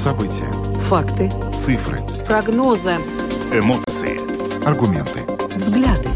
[0.00, 0.50] События.
[0.88, 1.28] Факты.
[1.58, 1.98] Цифры.
[2.26, 2.94] Прогнозы.
[3.52, 4.66] Эмоции.
[4.66, 5.20] Аргументы.
[5.54, 6.08] Взгляды.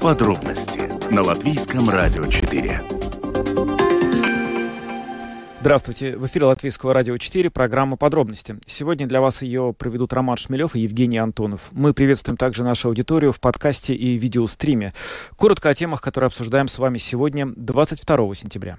[0.00, 2.80] Подробности на Латвийском радио 4.
[5.60, 6.16] Здравствуйте.
[6.16, 8.56] В эфире Латвийского радио 4, программа «Подробности».
[8.64, 11.62] Сегодня для вас ее проведут Роман Шмелев и Евгений Антонов.
[11.72, 14.94] Мы приветствуем также нашу аудиторию в подкасте и видеостриме.
[15.34, 18.78] Коротко о темах, которые обсуждаем с вами сегодня, 22 сентября.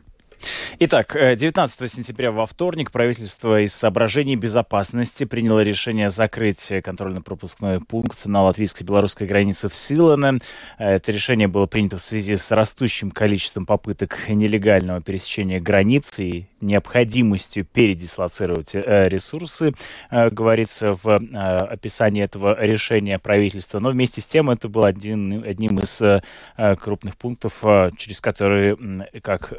[0.79, 8.25] Итак, 19 э, сентября во вторник правительство из соображений безопасности приняло решение закрыть контрольно-пропускной пункт
[8.25, 10.39] на латвийско-белорусской границе в Силане.
[10.77, 17.65] Это решение было принято в связи с растущим количеством попыток нелегального пересечения границы и необходимостью
[17.65, 19.73] передислоцировать э, ресурсы,
[20.09, 23.79] э, говорится в описании этого решения правительства.
[23.79, 26.01] Но вместе с тем это был один, одним из
[26.79, 27.63] крупных пунктов,
[27.97, 28.77] через которые,
[29.21, 29.53] как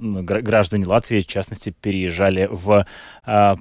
[0.00, 2.86] граждане Латвии, в частности, переезжали в,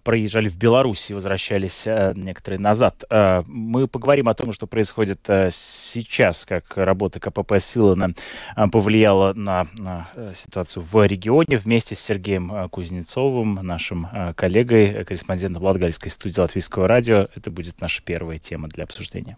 [0.03, 3.03] проезжали в Беларусь и возвращались некоторые назад.
[3.47, 5.19] Мы поговорим о том, что происходит
[5.51, 8.13] сейчас, как работа КПП Силана
[8.71, 9.65] повлияла на
[10.33, 12.32] ситуацию в регионе вместе с Сергеем
[12.71, 17.27] Кузнецовым, нашим коллегой, корреспондентом Латгальской студии Латвийского радио.
[17.35, 19.37] Это будет наша первая тема для обсуждения.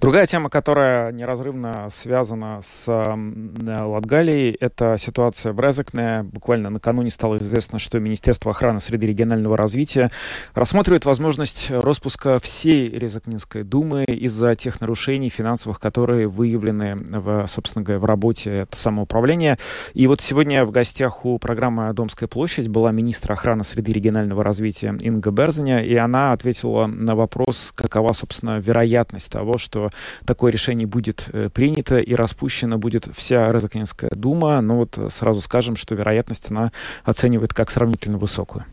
[0.00, 6.22] Другая тема, которая неразрывно связана с э, Латгалией, это ситуация в Резекне.
[6.24, 10.10] Буквально накануне стало известно, что Министерство охраны среды регионального развития
[10.54, 18.00] рассматривает возможность распуска всей Резекнинской думы из-за тех нарушений финансовых, которые выявлены, в, собственно говоря,
[18.00, 19.58] в работе самоуправления.
[19.94, 24.94] И вот сегодня в гостях у программы «Домская площадь» была министр охраны среды регионального развития
[25.00, 29.90] Инга Берзаня, и она ответила на вопрос, какова, собственно, вероятность того, что
[30.24, 34.60] такое решение будет э, принято и распущена будет вся Резакнинская дума.
[34.60, 36.72] Но вот сразу скажем, что вероятность она
[37.04, 38.64] оценивает как сравнительно высокую.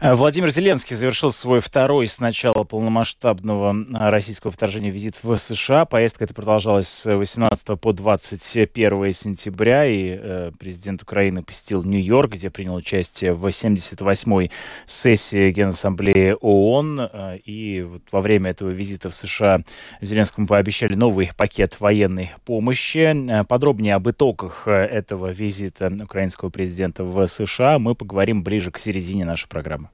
[0.00, 5.86] Э, Владимир Зеленский завершил свой второй с начала полномасштабного э, российского вторжения визит в США.
[5.86, 12.50] Поездка эта продолжалась с 18 по 21 сентября, и э, президент Украины посетил Нью-Йорк, где
[12.50, 14.50] принял участие в 78-й
[14.84, 17.40] сессии Генассамблеи ООН.
[17.44, 19.60] И вот во время этого визита в США
[20.00, 23.44] Зеленскому пообещали новый пакет военной помощи.
[23.48, 29.48] Подробнее об итогах этого визита украинского президента в США мы поговорим ближе к середине нашей
[29.48, 29.88] программы.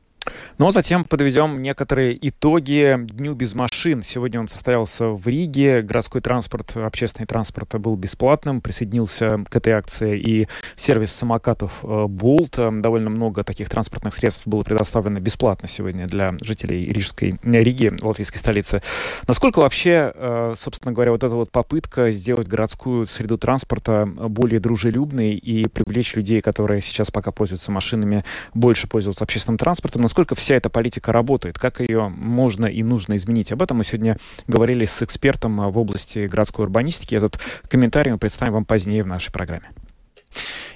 [0.58, 4.02] Но затем подведем некоторые итоги Дню без машин.
[4.02, 5.82] Сегодня он состоялся в Риге.
[5.82, 8.60] Городской транспорт, общественный транспорт был бесплатным.
[8.60, 12.58] Присоединился к этой акции и сервис самокатов Bolt.
[12.58, 17.92] Э, Довольно много таких транспортных средств было предоставлено бесплатно сегодня для жителей Рижской, э, Риги,
[18.00, 18.82] латвийской столицы.
[19.26, 25.32] Насколько вообще, э, собственно говоря, вот эта вот попытка сделать городскую среду транспорта более дружелюбной
[25.32, 28.24] и привлечь людей, которые сейчас пока пользуются машинами,
[28.54, 33.50] больше пользоваться общественным транспортом, насколько вся эта политика работает, как ее можно и нужно изменить.
[33.50, 37.14] Об этом мы сегодня говорили с экспертом в области городской урбанистики.
[37.14, 39.70] Этот комментарий мы представим вам позднее в нашей программе.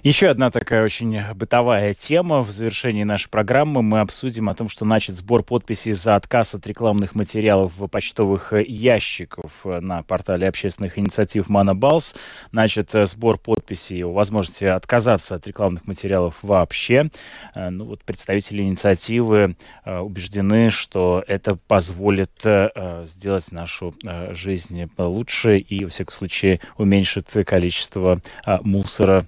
[0.06, 2.42] Еще одна такая очень бытовая тема.
[2.42, 6.64] В завершении нашей программы мы обсудим о том, что начат сбор подписей за отказ от
[6.64, 12.14] рекламных материалов в почтовых ящиков на портале общественных инициатив Манабалс.
[12.52, 17.10] Начат сбор подписей о возможности отказаться от рекламных материалов вообще.
[17.56, 23.92] Э, ну, вот представители инициативы э, убеждены, что это позволит э, сделать нашу
[24.30, 28.20] жизнь лучше и, во всяком случае, уменьшит количество
[28.62, 29.26] мусора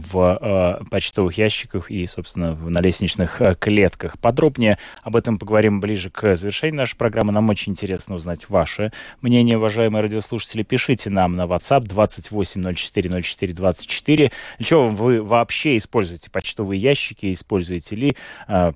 [0.00, 4.18] в э, почтовых ящиках и, собственно, на лестничных э, клетках.
[4.18, 7.32] Подробнее об этом поговорим ближе к завершению нашей программы.
[7.32, 10.62] Нам очень интересно узнать ваше мнение, уважаемые радиослушатели.
[10.62, 14.32] Пишите нам на WhatsApp 28040424.
[14.58, 17.32] Для чего вы вообще используете почтовые ящики?
[17.32, 18.16] Используете ли,
[18.48, 18.72] э,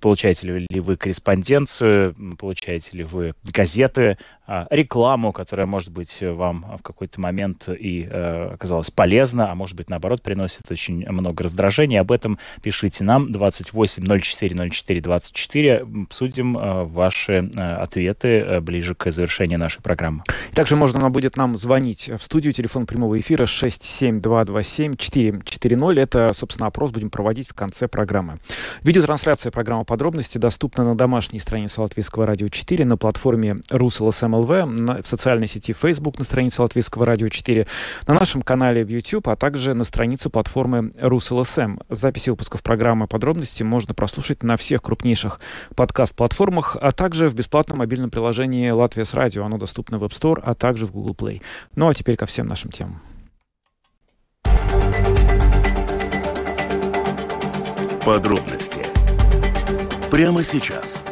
[0.00, 7.20] получаете ли вы корреспонденцию, получаете ли вы газеты, рекламу, которая, может быть, вам в какой-то
[7.20, 12.00] момент и э, оказалась полезна, а может быть, наоборот, приносит очень много раздражения.
[12.00, 16.04] Об этом пишите нам 28040424.
[16.04, 20.22] Обсудим э, ваши э, ответы э, ближе к завершению нашей программы.
[20.54, 22.52] Также можно будет нам звонить в студию.
[22.52, 26.00] Телефон прямого эфира 67227-440.
[26.00, 28.38] Это, собственно, опрос будем проводить в конце программы.
[28.82, 33.58] Видеотрансляция программы «Подробности» доступна на домашней странице Латвийского радио 4, на платформе
[34.34, 37.66] РусЛСМЛВ, в социальной сети Facebook на странице Латвийского радио 4,
[38.06, 41.78] на нашем канале в YouTube, а также на странице платформы РусЛСМ.
[41.88, 45.40] Записи выпусков программы подробности можно прослушать на всех крупнейших
[45.76, 49.44] подкаст-платформах, а также в бесплатном мобильном приложении «Латвия с радио».
[49.44, 51.42] Оно доступно в App Store, а также в Google Play.
[51.76, 53.00] Ну а теперь ко всем нашим темам.
[58.04, 58.84] Подробности
[60.10, 61.03] Прямо сейчас.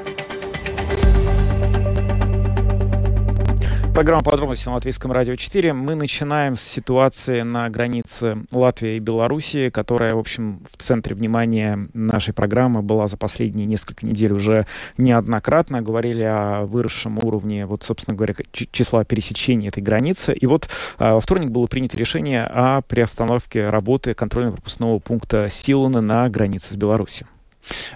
[3.94, 5.74] Программа «Подробности» на Латвийском радио 4.
[5.74, 11.90] Мы начинаем с ситуации на границе Латвии и Белоруссии, которая, в общем, в центре внимания
[11.92, 14.66] нашей программы была за последние несколько недель уже
[14.96, 15.82] неоднократно.
[15.82, 20.32] Говорили о выросшем уровне, вот, собственно говоря, числа пересечения этой границы.
[20.32, 26.30] И вот а, во вторник было принято решение о приостановке работы контрольно-пропускного пункта Силуна на
[26.30, 27.26] границе с Беларусью.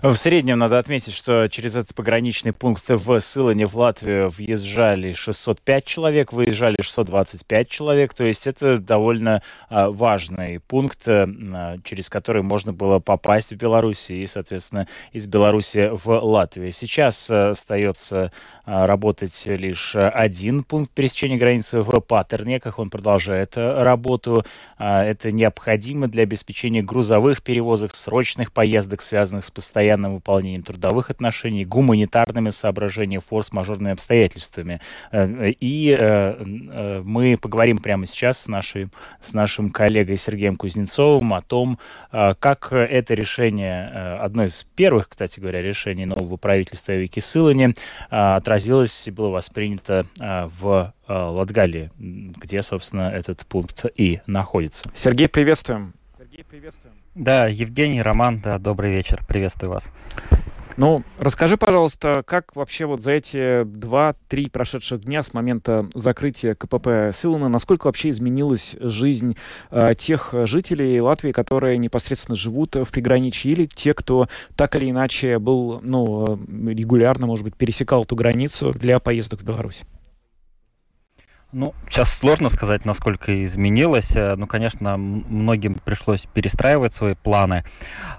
[0.03, 5.85] В среднем надо отметить, что через этот пограничный пункт в Сылане в Латвию въезжали 605
[5.85, 8.15] человек, выезжали 625 человек.
[8.15, 14.11] То есть это довольно а, важный пункт, а, через который можно было попасть в Беларусь
[14.11, 16.71] и, соответственно, из Беларуси в Латвию.
[16.73, 18.33] Сейчас а, остается
[18.67, 22.79] работать лишь один пункт пересечения границы в Патернеках.
[22.79, 24.45] Он продолжает работу.
[24.79, 31.65] А, это необходимо для обеспечения грузовых перевозок, срочных поездок, связанных с постоянным выполнением трудовых отношений,
[31.65, 34.81] гуманитарными соображениями, форс-мажорными обстоятельствами.
[35.13, 38.91] Э, и э, э, мы поговорим прямо сейчас с нашим,
[39.21, 41.79] с нашим коллегой Сергеем Кузнецовым о том,
[42.11, 47.75] как это решение, одно из первых, кстати говоря, решений нового правительства Вики Сылани,
[48.09, 48.56] отразилось
[49.06, 54.91] и было воспринято в Латгалии, где, собственно, этот пункт и находится.
[54.94, 55.94] Сергей, приветствуем.
[56.19, 56.94] Сергей, приветствуем.
[57.14, 59.85] Да, Евгений, Роман, да, добрый вечер, приветствую вас.
[60.76, 67.17] Ну, расскажи, пожалуйста, как вообще вот за эти два-три прошедших дня с момента закрытия КПП
[67.17, 69.38] Силана, насколько вообще изменилась жизнь
[69.70, 75.38] э, тех жителей Латвии, которые непосредственно живут в приграничье, или те, кто так или иначе
[75.38, 79.82] был, ну, регулярно, может быть, пересекал эту границу для поездок в Беларусь?
[81.52, 84.16] Ну, сейчас сложно сказать, насколько изменилось.
[84.16, 87.64] Э, ну, конечно, многим пришлось перестраивать свои планы.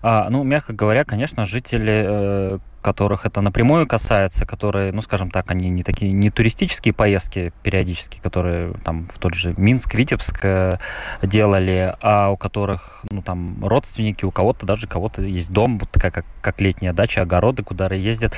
[0.02, 5.50] А, ну, мягко говоря, конечно, жители э, которых это напрямую касается, которые, ну, скажем так,
[5.52, 10.78] они не такие, не туристические поездки периодически, которые там в тот же Минск, Витебск э,
[11.22, 16.12] делали, а у которых, ну, там, родственники, у кого-то даже кого-то есть дом, вот такая,
[16.12, 18.34] как, как летняя дача, огороды, куда ездят,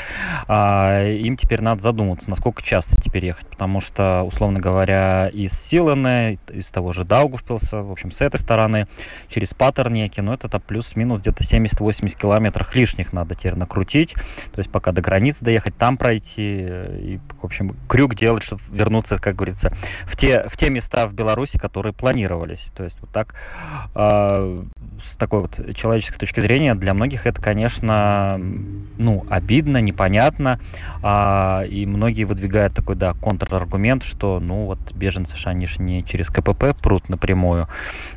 [0.48, 6.40] а, им теперь надо задуматься, насколько часто теперь ехать, потому что, условно говоря, из Силаны,
[6.50, 8.88] из того же Даугавпилса, в общем, с этой стороны,
[9.28, 14.16] через Патернеки, ну, это плюс-минус где-то 70-80 километров лишних надо теперь накрутить,
[14.52, 19.18] то есть пока до границы доехать, там пройти и, в общем, крюк делать, чтобы вернуться,
[19.18, 19.72] как говорится,
[20.06, 22.72] в те, в те места в Беларуси, которые планировались.
[22.76, 23.36] То есть вот так,
[23.96, 24.64] э,
[25.04, 28.40] с такой вот человеческой точки зрения, для многих это, конечно,
[28.98, 30.60] ну, обидно, непонятно,
[31.04, 36.04] э, и многие выдвигают такой, да, контраргумент, что, ну, вот беженцы же, они же не
[36.04, 37.68] через КПП прут напрямую,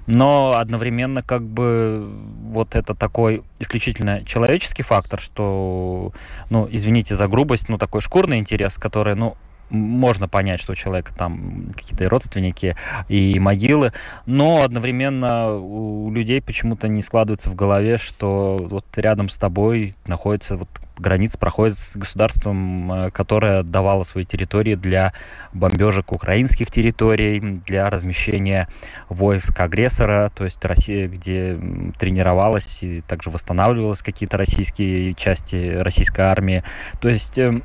[0.06, 2.10] но одновременно как бы
[2.44, 6.01] вот это такой исключительно человеческий фактор, что,
[6.50, 9.36] ну, извините за грубость, ну, такой шкурный интерес, который, ну,
[9.72, 12.76] можно понять, что у человека там какие-то родственники
[13.08, 13.92] и могилы,
[14.26, 20.56] но одновременно у людей почему-то не складывается в голове, что вот рядом с тобой находится
[20.56, 20.68] вот
[21.02, 25.12] граница проходит с государством, э, которое давало свои территории для
[25.52, 28.68] бомбежек украинских территорий, для размещения
[29.10, 31.58] войск агрессора, то есть Россия, где
[31.98, 36.64] тренировалась и также восстанавливалась какие-то российские части российской армии.
[37.00, 37.62] То есть эм,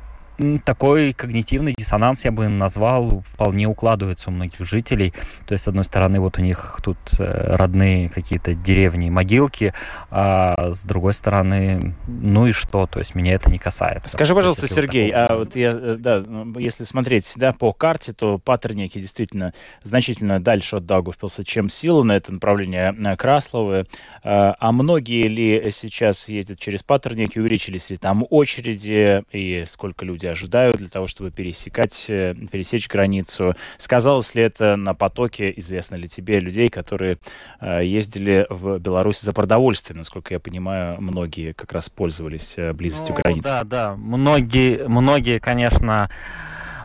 [0.64, 5.12] такой когнитивный диссонанс, я бы назвал, вполне укладывается у многих жителей.
[5.46, 9.74] То есть, с одной стороны, вот у них тут э, родные какие-то деревни, могилки,
[10.10, 12.86] а с другой стороны, ну и что?
[12.86, 14.08] То есть, меня это не касается.
[14.08, 16.24] Скажи, пожалуйста, Сергей, а вот я, э, да,
[16.56, 19.52] если смотреть да, по карте, то Патерники действительно
[19.82, 23.86] значительно дальше от Даугавпилса, чем Сила на это направление э, Красловы.
[24.22, 30.76] А, многие ли сейчас ездят через Патерники, увеличились ли там очереди и сколько люди ожидают
[30.76, 33.54] для того, чтобы пересекать, э, пересечь границу.
[33.76, 37.18] Сказалось ли это на потоке, известно ли тебе, людей, которые
[37.60, 39.98] э, ездили в Беларусь за продовольствием?
[39.98, 43.48] Насколько я понимаю, многие как раз пользовались э, близостью ну, границы.
[43.48, 43.96] Да, да.
[43.96, 46.10] Многие, многие конечно,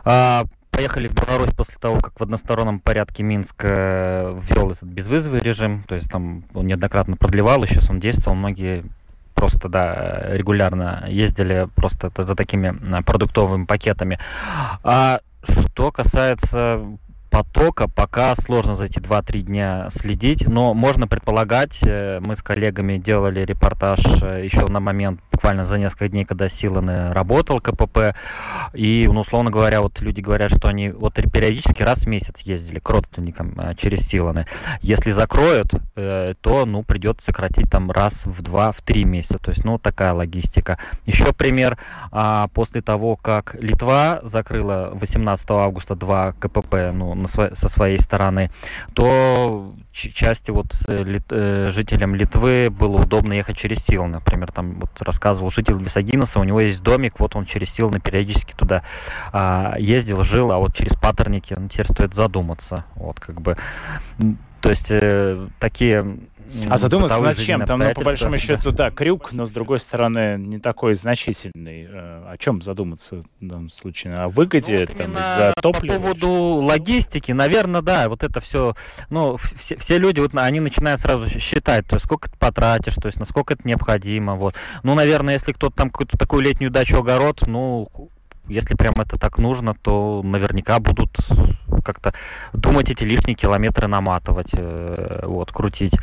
[0.04, 5.84] а, поехали в Беларусь после того, как в одностороннем порядке Минск ввел этот безвизовый режим,
[5.86, 8.84] то есть там он неоднократно продлевал, и сейчас он действовал, многие
[9.44, 14.18] просто, да, регулярно ездили просто за такими продуктовыми пакетами.
[14.82, 16.80] А что касается
[17.28, 22.96] потока пока сложно за эти 2-3 дня следить, но можно предполагать, э, мы с коллегами
[22.96, 28.14] делали репортаж э, еще на момент буквально за несколько дней, когда Силаны работал КПП.
[28.72, 32.78] И, ну, условно говоря, вот люди говорят, что они вот периодически раз в месяц ездили
[32.78, 34.46] к родственникам э, через Силаны.
[34.80, 39.38] Если закроют, э, то, ну, придется сократить там раз в два, в три месяца.
[39.38, 40.78] То есть, ну, такая логистика.
[41.04, 41.78] Еще пример.
[42.12, 48.50] А, после того, как Литва закрыла 18 августа два КПП, ну, на, со своей стороны,
[48.94, 54.80] то части вот э, лит, э, жителям Литвы было удобно ехать через Сил, например, там
[54.80, 54.90] вот
[55.24, 58.82] рассказывал житель Висагинеса, у него есть домик, вот он через Силны периодически туда
[59.32, 63.56] а, ездил, жил, а вот через Патерники, ну, теперь стоит задуматься, вот как бы,
[64.60, 66.18] то есть э, такие
[66.68, 67.64] а задуматься над чем?
[67.64, 71.88] Там, ну, по большому счету, да, крюк, но, с другой стороны, не такой значительный.
[71.90, 74.14] Э, о чем задуматься в данном случае?
[74.14, 75.94] О выгоде ну, там, из-за топлива?
[75.94, 78.74] По поводу логистики, наверное, да, вот это все,
[79.10, 83.06] ну, все, все люди, вот они начинают сразу считать, то есть сколько ты потратишь, то
[83.06, 84.54] есть насколько это необходимо, вот.
[84.82, 87.88] Ну, наверное, если кто-то там какую-то такую летнюю дачу, огород, ну,
[88.48, 91.16] если прям это так нужно, то наверняка будут
[91.84, 92.14] как-то
[92.52, 95.94] думать эти лишние километры наматывать, э, вот, крутить.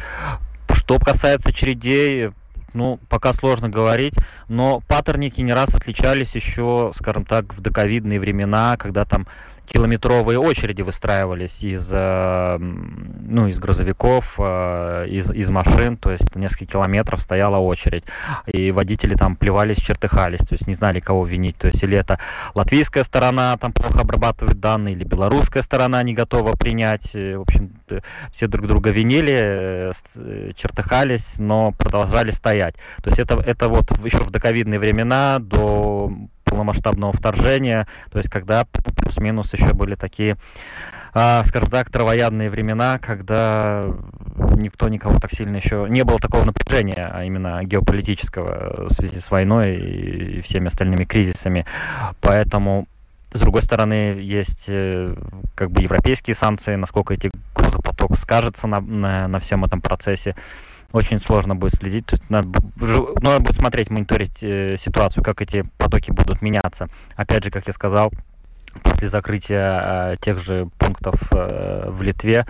[0.71, 2.31] Что касается чередей,
[2.73, 4.15] ну, пока сложно говорить,
[4.47, 9.27] но паттерники не раз отличались еще, скажем так, в доковидные времена, когда там
[9.67, 16.73] километровые очереди выстраивались из, э, ну, из грузовиков, э, из, из машин, то есть несколько
[16.73, 18.03] километров стояла очередь,
[18.47, 22.19] и водители там плевались, чертыхались, то есть не знали, кого винить, то есть или это
[22.53, 27.71] латвийская сторона там плохо обрабатывает данные, или белорусская сторона не готова принять, в общем,
[28.33, 32.75] все друг друга винили, э, чертыхались, но продолжали стоять.
[33.03, 36.11] То есть это, это вот еще в доковидные времена, до
[36.51, 40.35] полномасштабного вторжения, то есть когда плюс-минус еще были такие,
[41.13, 43.85] а, скажем так, травоядные времена, когда
[44.57, 49.31] никто никого так сильно еще не было такого напряжения, а именно геополитического в связи с
[49.31, 51.65] войной и всеми остальными кризисами.
[52.19, 52.87] Поэтому
[53.33, 55.15] с другой стороны, есть э,
[55.55, 60.35] как бы европейские санкции, насколько эти грузопоток скажется на, на, на всем этом процессе
[60.91, 62.05] очень сложно будет следить.
[62.05, 66.87] То есть надо, надо будет смотреть, мониторить э, ситуацию, как эти потоки будут меняться.
[67.15, 68.11] Опять же, как я сказал,
[68.83, 72.45] после закрытия э, тех же пунктов э, в Литве,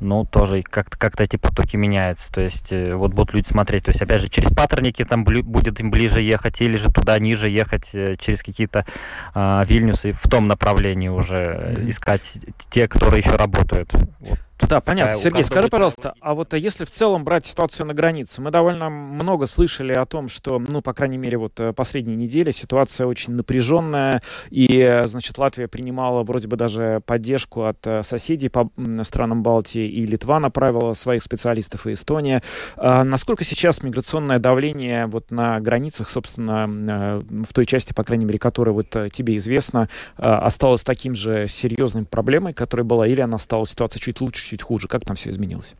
[0.00, 2.30] ну, тоже как-то как эти потоки меняются.
[2.32, 3.84] То есть э, вот будут люди смотреть.
[3.84, 7.48] То есть, опять же, через паттерники там будет им ближе ехать, или же туда ниже
[7.48, 8.86] ехать э, через какие-то
[9.34, 11.90] э, Вильнюсы в том направлении уже mm-hmm.
[11.90, 12.22] искать
[12.70, 13.92] те, которые еще работают.
[14.20, 15.14] Вот да, понятно.
[15.14, 18.90] Сергей, скажи, пожалуйста, а вот а если в целом брать ситуацию на границе, мы довольно
[18.90, 23.34] много слышали о том, что, ну, по крайней мере, вот э, последние недели ситуация очень
[23.34, 28.70] напряженная, и, значит, Латвия принимала вроде бы даже поддержку от э, соседей по
[29.02, 32.42] странам Балтии, и Литва направила своих специалистов, и Эстония.
[32.76, 38.24] А насколько сейчас миграционное давление вот на границах, собственно, э, в той части, по крайней
[38.24, 43.66] мере, которая вот тебе известна, осталась таким же серьезной проблемой, которая была, или она стала
[43.66, 44.88] ситуация чуть лучше, чуть хуже?
[44.88, 45.74] Как там все изменилось?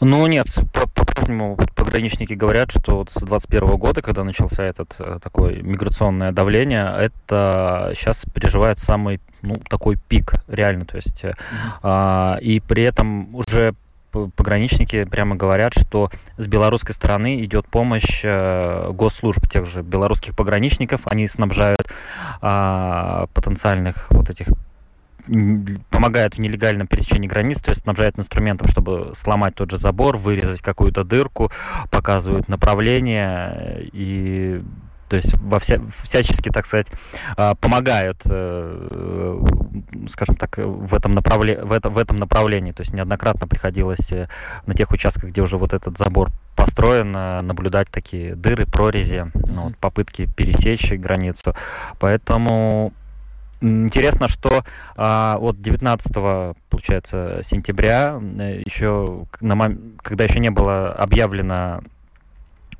[0.00, 5.18] Ну нет, по-прежнему по пограничники говорят, что вот с 2021 года, когда начался этот э,
[5.22, 11.34] такое миграционное давление, это сейчас переживает самый ну, такой пик реально, то есть mm-hmm.
[11.82, 13.74] а, и при этом уже
[14.10, 21.00] пограничники прямо говорят, что с белорусской стороны идет помощь э, госслужб, тех же белорусских пограничников,
[21.04, 21.86] они снабжают
[22.42, 24.48] э, потенциальных вот этих
[25.90, 30.60] помогают в нелегальном пересечении границ, то есть снабжают инструментом, чтобы сломать тот же забор, вырезать
[30.60, 31.50] какую-то дырку,
[31.90, 34.62] показывают направление и
[35.12, 36.86] то есть во вся, всячески, так сказать,
[37.36, 39.44] а, помогают, э,
[40.08, 42.72] скажем так, в этом, направле, в, это, в этом направлении.
[42.72, 44.28] То есть неоднократно приходилось э,
[44.64, 49.64] на тех участках, где уже вот этот забор построен, э, наблюдать такие дыры, прорези, ну,
[49.64, 51.54] вот, попытки пересечь границу.
[51.98, 52.94] Поэтому
[53.62, 54.64] Интересно, что
[54.96, 56.12] а, вот 19
[56.68, 58.20] получается сентября
[58.66, 61.80] еще на, когда еще не было объявлено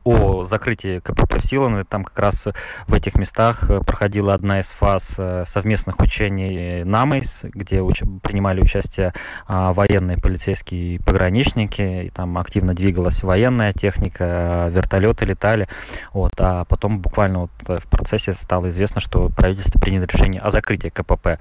[0.05, 1.85] о закрытии КПП в.
[1.85, 2.45] Там как раз
[2.87, 8.61] в этих местах э, проходила одна из фаз э, совместных учений НАМИС, где уч принимали
[8.61, 9.13] участие
[9.47, 12.07] а, военные, полицейские и пограничники.
[12.07, 15.69] И там активно двигалась военная техника, вертолеты летали.
[16.13, 16.33] Вот.
[16.39, 21.39] А потом буквально вот в процессе стало известно, что правительство приняло решение о закрытии КПП.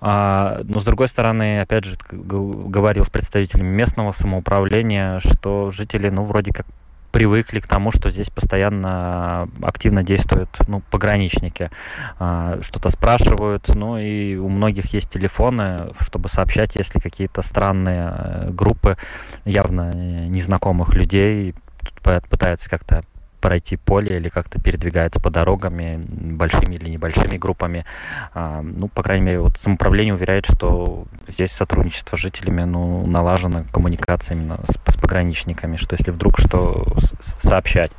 [0.00, 6.24] А, но с другой стороны, опять же, говорил с представителями местного самоуправления, что жители, ну,
[6.24, 6.66] вроде как
[7.12, 11.70] привыкли к тому, что здесь постоянно активно действуют ну, пограничники.
[12.18, 18.50] А, что-то спрашивают, ну и у многих есть телефоны, чтобы сообщать, если какие-то странные э,
[18.50, 18.96] группы
[19.44, 21.54] явно незнакомых людей
[22.02, 23.04] пытаются как-то
[23.42, 27.84] пройти поле или как-то передвигается по дорогами большими или небольшими группами.
[28.32, 33.64] А, ну, по крайней мере, вот самоуправление уверяет, что здесь сотрудничество с жителями ну, налажено,
[33.72, 36.86] коммуникация именно с, с пограничниками, что если вдруг что
[37.42, 37.90] сообщать.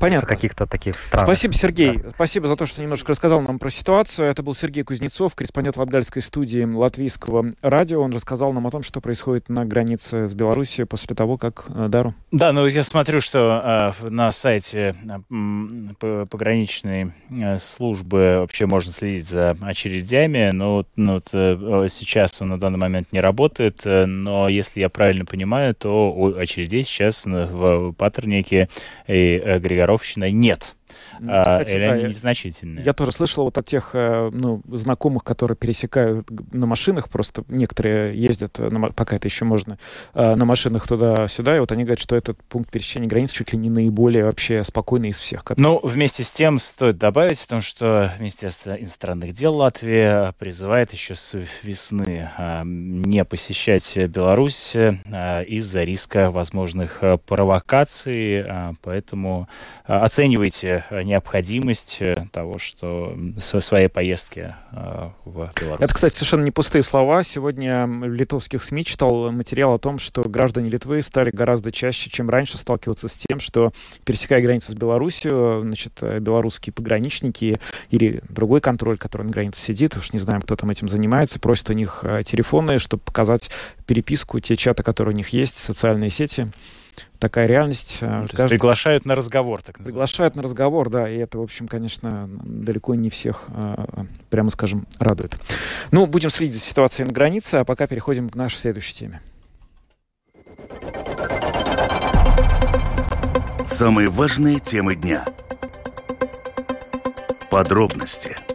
[0.00, 0.28] Понятно.
[0.28, 1.26] Каких-то таких странных.
[1.26, 1.98] Спасибо, Сергей.
[1.98, 2.10] Да.
[2.10, 4.28] Спасибо за то, что немножко рассказал нам про ситуацию.
[4.28, 8.02] Это был Сергей Кузнецов, корреспондент Латгальской студии Латвийского радио.
[8.02, 11.88] Он рассказал нам о том, что происходит на границе с Белоруссией после того, как э,
[11.88, 12.14] Дару.
[12.32, 14.94] Да, ну я смотрю, что э, на сайте
[16.00, 20.50] э, пограничной э, службы вообще можно следить за очередями.
[20.52, 23.82] Но ну, вот, э, сейчас он на данный момент не работает.
[23.84, 28.68] Но если я правильно понимаю, то очередей сейчас в Патернике
[29.06, 30.76] и Григоровщиной нет.
[31.26, 32.84] А, Кстати, или они незначительные.
[32.84, 38.20] Я тоже слышал вот от тех э, ну, знакомых, которые пересекают на машинах, просто некоторые
[38.20, 39.78] ездят, э, на, пока это еще можно,
[40.14, 43.58] э, на машинах туда-сюда, и вот они говорят, что этот пункт пересечения границ чуть ли
[43.58, 45.44] не наиболее вообще спокойный из всех.
[45.56, 51.14] Ну, вместе с тем стоит добавить о том, что Министерство иностранных дел Латвии призывает еще
[51.14, 52.30] с весны
[52.64, 58.44] не посещать Беларусь из-за риска возможных провокаций,
[58.82, 59.48] поэтому
[59.84, 65.80] оценивайте необходимость э, того, что со своей поездки э, в Беларусь.
[65.80, 67.22] Это, кстати, совершенно не пустые слова.
[67.22, 72.58] Сегодня литовских СМИ читал материал о том, что граждане Литвы стали гораздо чаще, чем раньше,
[72.58, 73.72] сталкиваться с тем, что,
[74.04, 77.58] пересекая границу с Беларусью, значит, белорусские пограничники
[77.90, 81.70] или другой контроль, который на границе сидит, уж не знаем, кто там этим занимается, просят
[81.70, 83.50] у них э, телефоны, чтобы показать
[83.86, 86.52] переписку, те чаты, которые у них есть, социальные сети
[87.18, 87.98] такая реальность.
[88.00, 88.48] Ну, Каждый...
[88.48, 89.92] Приглашают на разговор, так называемый.
[89.92, 94.86] Приглашают на разговор, да, и это, в общем, конечно, далеко не всех, а, прямо скажем,
[94.98, 95.36] радует.
[95.90, 99.20] Ну, будем следить за ситуацией на границе, а пока переходим к нашей следующей теме.
[103.66, 105.24] Самые важные темы дня.
[107.50, 108.53] Подробности– Э,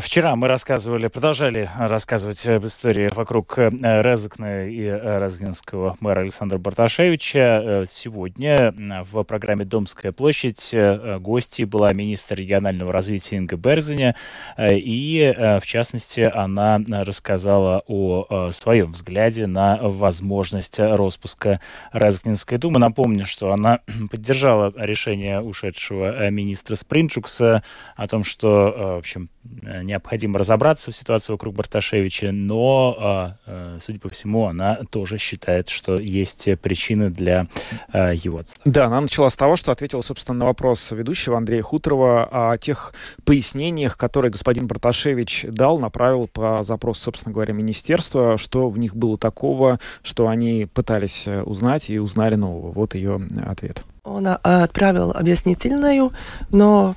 [0.00, 6.58] вчера мы рассказывали, продолжали рассказывать об истории вокруг э, Резекна и э, Разгинского мэра Александра
[6.58, 7.86] Барташевича.
[7.88, 8.74] Сегодня
[9.10, 10.74] в программе «Домская площадь»
[11.20, 14.16] гостьей была министр регионального развития Инга Берзиня.
[14.58, 21.60] И, в частности, она рассказала о своем взгляде на возможность распуска
[21.92, 22.78] Разгинской думы.
[22.80, 27.62] Напомню, что она поддержала решение ушедшего министра Спринчукса
[27.96, 29.30] о том, что, в общем,
[29.62, 35.18] Э, необходимо разобраться в ситуации вокруг Барташевича, но, а, э, судя по всему, она тоже
[35.18, 37.46] считает, что есть причины для
[37.92, 38.68] э, его отставки.
[38.68, 42.92] Да, она начала с того, что ответила, собственно, на вопрос ведущего Андрея Хуторова о тех
[43.24, 49.16] пояснениях, которые господин Барташевич дал, направил по запросу, собственно говоря, министерства, что в них было
[49.16, 52.72] такого, что они пытались узнать и узнали нового.
[52.72, 53.82] Вот ее ответ.
[54.02, 56.12] Он отправил объяснительную,
[56.50, 56.96] но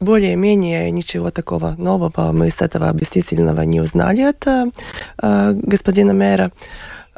[0.00, 4.70] более-менее ничего такого нового мы с этого объяснительного не узнали от э,
[5.52, 6.52] господина мэра.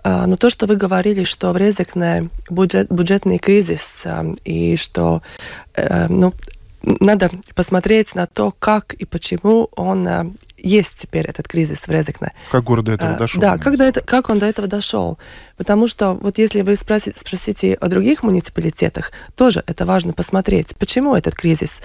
[0.05, 5.23] Э, но то, что вы говорили, что в Резекне бюджет, бюджетный кризис э, и что
[5.75, 6.33] э, ну,
[6.83, 10.25] надо посмотреть на то, как и почему он э,
[10.57, 12.33] есть теперь этот кризис в Резекне.
[12.51, 13.41] Как город до этого а, дошел?
[13.41, 15.19] Да, как, до это, как он до этого дошел.
[15.57, 21.15] Потому что вот если вы спросите, спросите о других муниципалитетах, тоже это важно посмотреть, почему
[21.15, 21.81] этот кризис.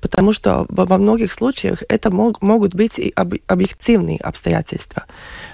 [0.00, 5.04] Потому что во многих случаях это мог, могут быть и об, объективные обстоятельства.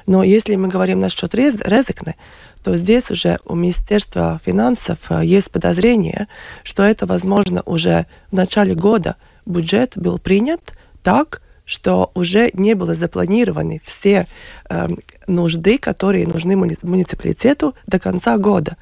[0.06, 2.16] Но если мы говорим насчет Рез, Резекне,
[2.62, 6.28] то здесь уже у Министерства финансов э, есть подозрение,
[6.62, 10.60] что это, возможно, уже в начале года бюджет был принят
[11.02, 11.40] так,
[11.70, 14.26] что уже не было запланированы все
[14.68, 14.88] э,
[15.28, 18.76] нужды, которые нужны муни муниципалитету до конца года.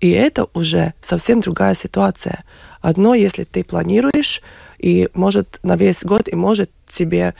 [0.00, 2.44] И это уже совсем другая ситуация.
[2.82, 4.42] Одно, если ты планируешь,
[4.78, 7.34] и может на весь год, и может тебе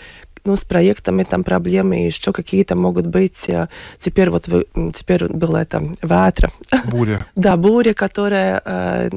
[0.47, 3.49] ну, с проектами там проблемы еще какие-то могут быть.
[3.49, 3.69] Э,
[4.01, 6.51] теперь вот вы, теперь была это ветра.
[6.85, 7.27] Буря.
[7.37, 8.63] да, буря, которая...
[8.65, 9.11] Э,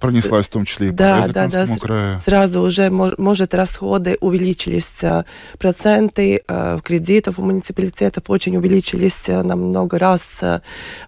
[0.00, 2.20] Пронеслась в том числе и да, по да, да, краю.
[2.24, 5.24] Сразу уже, может, расходы увеличились, э,
[5.58, 6.42] проценты
[6.84, 10.40] кредитов у муниципалитетов очень увеличились на много раз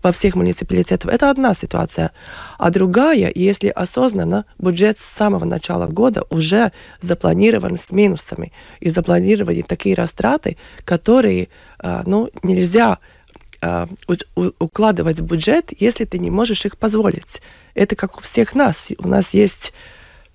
[0.03, 1.12] во всех муниципалитетах.
[1.12, 2.12] Это одна ситуация.
[2.59, 9.62] А другая, если осознанно, бюджет с самого начала года уже запланирован с минусами и запланированы
[9.68, 12.98] такие растраты, которые а, ну, нельзя
[13.61, 13.88] а,
[14.35, 17.40] укладывать в бюджет, если ты не можешь их позволить.
[17.74, 18.88] Это как у всех нас.
[18.98, 19.72] У нас есть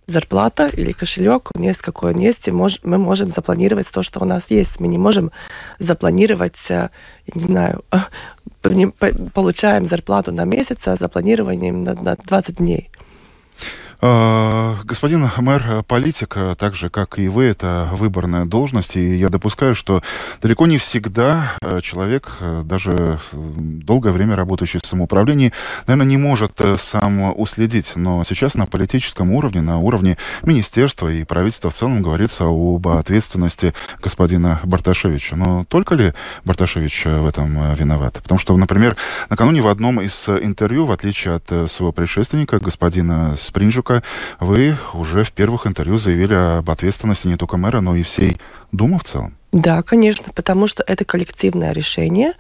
[0.08, 4.26] зарплата или кошелек, у есть какой он есть, и мы можем запланировать то, что у
[4.26, 4.80] нас есть.
[4.80, 5.32] Мы не можем
[5.80, 6.90] запланировать, э,
[7.34, 7.86] не знаю,
[9.34, 12.90] получаем зарплату на месяц, а запланированием на, на 20 дней.
[14.06, 19.76] А, господин мэр, политик, так же, как и вы, это выборная должность, и я допускаю,
[19.76, 20.04] что
[20.42, 25.54] далеко не всегда э, человек, э, даже долгое время работающий в самоуправлении,
[25.88, 27.94] наверное, не может э, сам уследить.
[27.96, 33.74] Но сейчас на политическом уровне, на уровне министерства и правительства в целом говорится об ответственности
[34.02, 35.38] господина Барташевича.
[35.38, 36.12] Но только ли
[36.44, 38.20] Барташевич в этом виноват?
[38.22, 38.98] Потому что, например,
[39.30, 44.04] накануне в одном из интервью, в отличие от своего предшественника, господина Спринжука, Востока,
[44.40, 48.38] вы уже в первых интервью заявили об ответственности не только мэра, но и всей
[48.72, 49.38] Думы в целом.
[49.52, 52.34] Да, конечно, потому что это коллективное решение.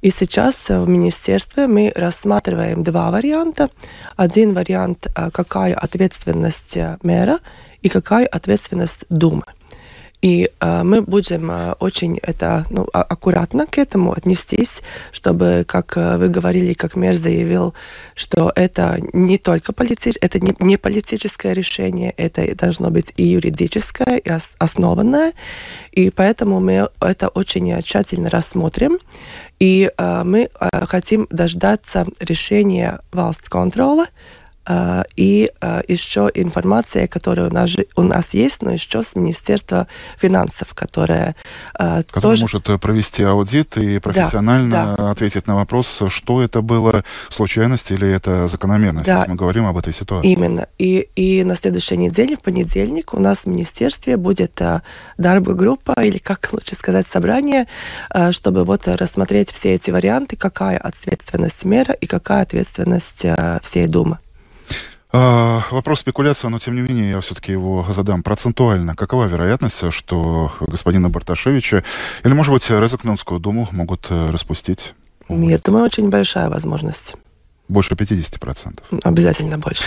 [0.00, 3.68] И сейчас в министерстве мы рассматриваем два варианта.
[4.16, 7.40] Один вариант, э, какая ответственность мэра
[7.82, 9.42] и какая ответственность Думы.
[10.24, 14.80] И э, мы будем э, очень это, ну, а, аккуратно к этому отнестись,
[15.12, 17.74] чтобы, как э, вы говорили, как мэр заявил,
[18.14, 20.14] что это не только полити...
[20.22, 25.34] это не, не политическое решение, это должно быть и юридическое, и основанное.
[25.92, 28.98] И поэтому мы это очень тщательно рассмотрим.
[29.60, 34.06] И э, мы э, хотим дождаться решения Валстс контроля,
[34.68, 40.74] и uh, еще информация, которая у нас, у нас есть, но еще с Министерства финансов,
[40.74, 41.36] которая
[41.78, 42.42] uh, тоже...
[42.42, 45.10] может э, провести аудит и профессионально да, да.
[45.10, 49.18] ответить на вопрос, что это было, случайность или это закономерность, да.
[49.18, 50.30] если мы говорим об этой ситуации.
[50.30, 50.66] Именно.
[50.78, 54.80] И, и на следующей неделе, в понедельник, у нас в Министерстве будет uh,
[55.18, 57.66] дарбы группа, или как лучше сказать, собрание,
[58.30, 63.24] чтобы вот рассмотреть все эти варианты, какая ответственность мэра и какая ответственность
[63.62, 64.18] всей Думы.
[65.16, 68.24] А, вопрос спекуляции, но тем не менее я все-таки его задам.
[68.24, 71.84] Процентуально, какова вероятность, что господина Барташевича
[72.24, 74.92] или, может быть, Резакнонскую думу могут э, распустить?
[75.28, 77.14] Я думаю, очень большая возможность.
[77.68, 78.80] Больше 50%?
[79.04, 79.84] Обязательно больше.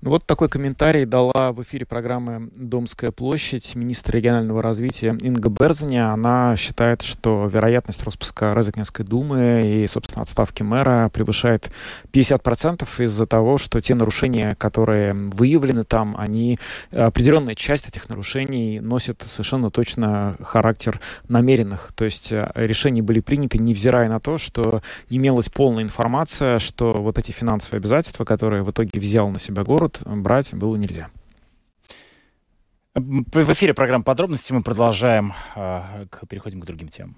[0.00, 6.12] Ну, вот такой комментарий дала в эфире программы «Домская площадь» министр регионального развития Инга Берзаня.
[6.12, 11.72] Она считает, что вероятность распуска Розыкненской думы и, собственно, отставки мэра превышает
[12.12, 16.60] 50% из-за того, что те нарушения, которые выявлены там, они,
[16.92, 21.90] определенная часть этих нарушений носит совершенно точно характер намеренных.
[21.96, 27.18] То есть э, решения были приняты, невзирая на то, что имелась полная информация, что вот
[27.18, 31.10] эти финансовые обязательства, которые в итоге взял на себя город, год брать было нельзя.
[32.94, 37.16] В эфире программа «Подробности» мы продолжаем, а, переходим к другим темам.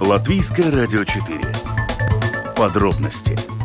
[0.00, 1.40] Латвийское радио 4.
[2.54, 3.55] Подробности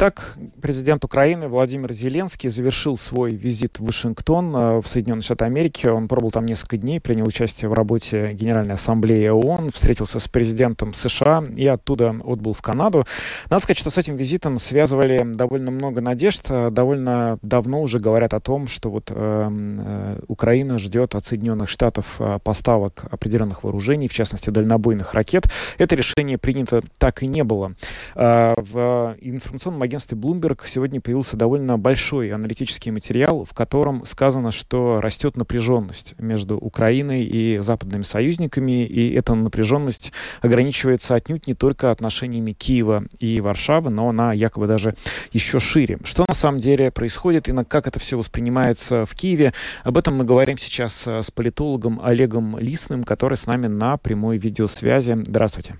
[0.00, 5.88] Итак, президент Украины Владимир Зеленский завершил свой визит в Вашингтон, э, в Соединенные Штаты Америки.
[5.88, 10.94] Он пробыл там несколько дней, принял участие в работе Генеральной Ассамблеи ООН, встретился с президентом
[10.94, 13.06] США и оттуда отбыл в Канаду.
[13.50, 16.42] Надо сказать, что с этим визитом связывали довольно много надежд.
[16.48, 19.14] Э, довольно давно уже говорят о том, что вот э,
[19.50, 25.48] э, Украина ждет от Соединенных Штатов э, поставок определенных вооружений, в частности дальнобойных ракет.
[25.76, 27.74] Это решение принято так и не было.
[28.14, 35.00] Э, в информационном агентстве Bloomberg сегодня появился довольно большой аналитический материал, в котором сказано, что
[35.00, 42.52] растет напряженность между Украиной и западными союзниками, и эта напряженность ограничивается отнюдь не только отношениями
[42.52, 44.94] Киева и Варшавы, но она якобы даже
[45.32, 45.98] еще шире.
[46.04, 50.16] Что на самом деле происходит и на как это все воспринимается в Киеве, об этом
[50.16, 55.18] мы говорим сейчас с политологом Олегом Лисным, который с нами на прямой видеосвязи.
[55.26, 55.76] Здравствуйте.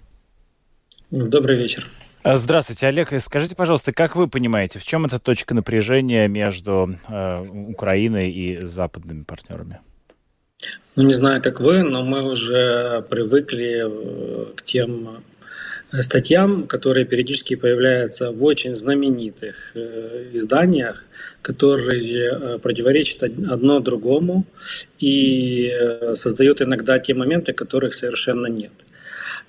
[1.10, 1.88] Добрый вечер.
[2.24, 3.08] Э, здравствуйте, Олег.
[3.20, 9.22] Скажите, пожалуйста, как вы понимаете, в чем эта точка напряжения между э, Украиной и западными
[9.22, 9.80] партнерами?
[10.96, 15.22] Ну, не знаю, как вы, но мы уже привыкли э, к тем
[15.92, 19.76] э, статьям, которые периодически появляются в очень знаменитых
[20.34, 21.04] изданиях,
[21.40, 24.44] которые противоречат одно другому
[24.98, 25.72] и
[26.14, 28.72] создают иногда те моменты, которых совершенно нет.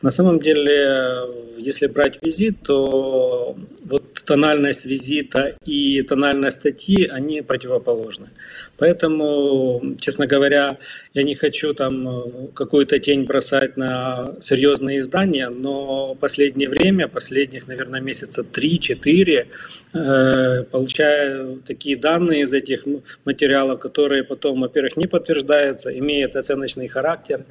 [0.02, 1.26] На самом деле,
[1.58, 8.30] если брать визит, то вот тональность визита и тональность статьи, они противоположны.
[8.78, 10.78] Поэтому, честно говоря,
[11.14, 18.00] я не хочу там какую-то тень бросать на серьезные издания, но последнее время, последних, наверное,
[18.00, 19.48] месяца 3-4,
[19.94, 22.86] э, получаю такие данные из этих
[23.26, 27.44] материалов, которые потом, во-первых, не подтверждаются, имеют оценочный характер,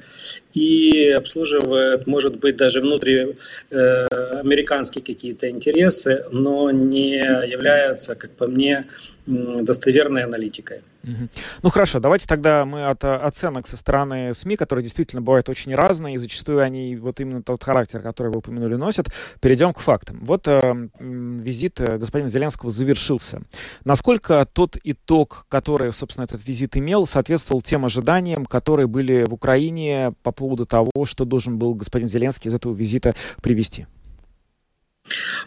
[0.53, 3.35] и обслуживает, может быть, даже внутри
[3.71, 4.07] э,
[4.39, 7.17] американские какие-то интересы, но не
[7.51, 8.85] является, как по мне,
[9.27, 10.81] достоверной аналитикой.
[11.03, 16.15] Ну хорошо, давайте тогда мы от оценок со стороны СМИ, которые действительно бывают очень разные,
[16.15, 19.07] и зачастую они вот именно тот характер, который вы упомянули, носят,
[19.39, 20.19] перейдем к фактам.
[20.21, 23.41] Вот э, визит э, господина Зеленского завершился.
[23.85, 30.13] Насколько тот итог, который, собственно, этот визит имел, соответствовал тем ожиданиям, которые были в Украине
[30.23, 33.87] по поводу того, что должен был господин Зеленский из этого визита привести?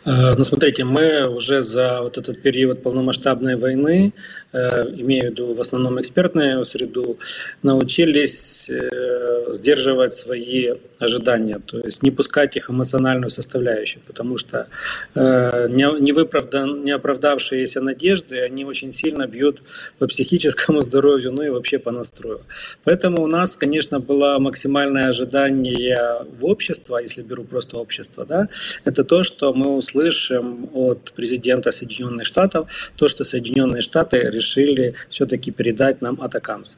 [0.05, 4.12] Э, ну, смотрите, мы уже за вот этот период полномасштабной войны,
[4.53, 7.18] э, имею в виду в основном экспертную среду,
[7.62, 14.66] научились э, сдерживать свои ожидания, то есть не пускать их эмоциональную составляющую, потому что
[15.14, 19.62] не, выправдан, не оправдавшиеся надежды, они очень сильно бьют
[19.98, 22.40] по психическому здоровью, ну и вообще по настрою.
[22.85, 25.98] Поэтому у нас, конечно, было максимальное ожидание
[26.40, 28.48] в общество, если беру просто общество, да,
[28.85, 35.50] это то, что мы услышим от президента Соединенных Штатов то, что Соединенные Штаты решили все-таки
[35.50, 36.76] передать нам Атакамс.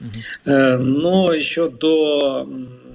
[0.00, 0.52] Угу.
[0.78, 2.48] Но еще до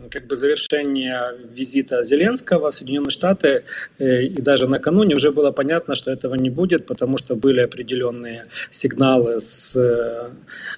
[0.10, 3.64] как бы завершения визита Зеленского в Соединенные Штаты
[4.00, 8.46] э, и даже накануне уже было понятно, что этого не будет, потому что были определенные
[8.72, 10.30] сигналы с э,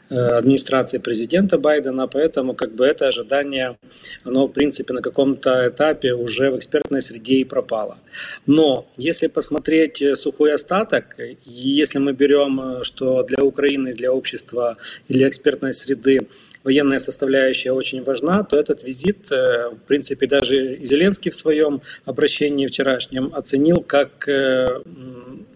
[0.09, 3.77] администрации президента Байдена, поэтому как бы это ожидание,
[4.23, 7.97] оно в принципе на каком-то этапе уже в экспертной среде и пропало.
[8.45, 11.15] Но если посмотреть сухой остаток,
[11.45, 16.27] если мы берем, что для Украины, для общества и для экспертной среды
[16.63, 22.67] военная составляющая очень важна, то этот визит, э, в принципе, даже Зеленский в своем обращении
[22.67, 24.81] вчерашнем оценил как э,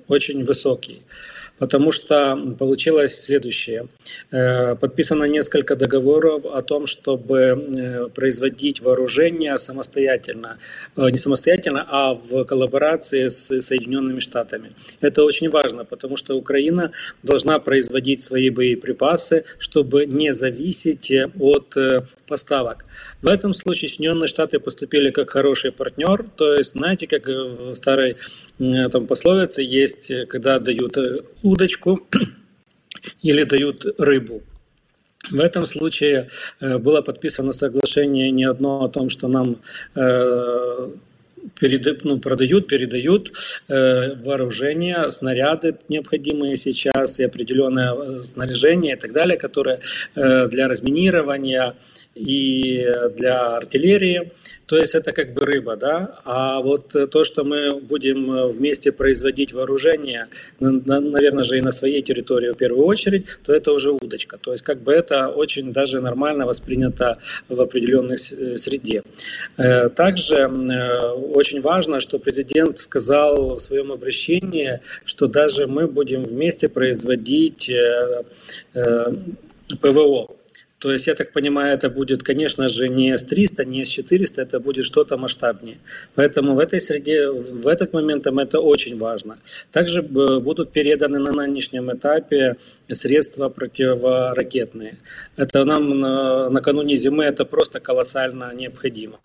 [0.08, 1.02] очень высокий
[1.63, 3.88] потому что получилось следующее.
[4.32, 10.58] Э, подписано несколько договоров о том, чтобы э, производить вооружение самостоятельно,
[10.97, 14.71] э, не самостоятельно, а в коллаборации с Соединенными Штатами.
[14.99, 16.91] Это очень важно, потому что Украина
[17.23, 21.78] должна производить свои боеприпасы, чтобы не зависеть от
[22.28, 22.86] поставок.
[23.21, 28.17] В этом случае Соединенные Штаты поступили как хороший партнер, то есть, знаете, как в старой
[28.91, 30.97] там, пословице есть, когда дают
[31.54, 32.00] удочку
[33.22, 34.42] или дают рыбу.
[35.32, 36.28] В этом случае
[36.60, 39.62] э, было подписано соглашение не одно о том, что нам
[39.96, 40.89] э,
[41.60, 43.32] перед, ну, продают, передают
[43.68, 49.80] э, вооружение, снаряды необходимые сейчас и определенное снаряжение и так далее, которое
[50.16, 51.76] э, для разминирования
[52.15, 52.86] и
[53.17, 54.32] для артиллерии.
[54.65, 56.19] То есть это как бы рыба, да.
[56.26, 60.28] А вот то, что мы будем вместе производить вооружение,
[60.60, 64.38] наверное же и на своей территории в первую очередь, то это уже удочка.
[64.38, 67.17] То есть как бы это очень даже нормально воспринято
[67.49, 69.04] в определенной среде.
[69.58, 76.23] Э, также э, очень важно, что президент сказал в своем обращении, что даже мы будем
[76.23, 78.23] вместе производить э,
[79.82, 80.28] ПВО.
[80.84, 84.41] То есть, я так понимаю, это будет, конечно же, не с 300, не с 400,
[84.41, 85.78] это будет что-то масштабнее.
[86.15, 89.38] Поэтому в этой среде, в этот момент это очень важно.
[89.72, 92.58] Также э, будут переданы на нынешнем этапе
[92.91, 94.98] средства противоракетные.
[95.38, 96.02] Это нам
[96.54, 99.19] накануне зимы это просто колоссально необходимо.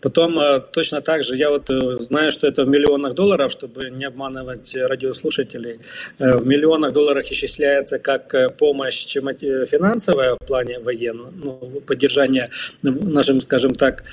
[0.00, 3.90] Потом э, точно так же, я вот э, знаю, что это в миллионах долларов, чтобы
[3.90, 5.80] не обманывать радиослушателей.
[6.18, 12.50] Э, в миллионах долларов исчисляется как помощь финансовая в плане военного, ну, поддержания
[12.82, 14.04] нашим, скажем так,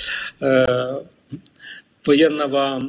[2.05, 2.81] военного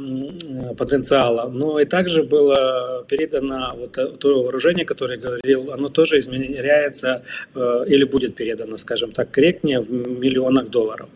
[0.76, 1.48] потенциала.
[1.48, 7.22] Но и также было передано вот то вооружение, которое говорил, оно тоже измеряется
[7.86, 11.08] или будет передано, скажем так, корректнее в миллионах долларов.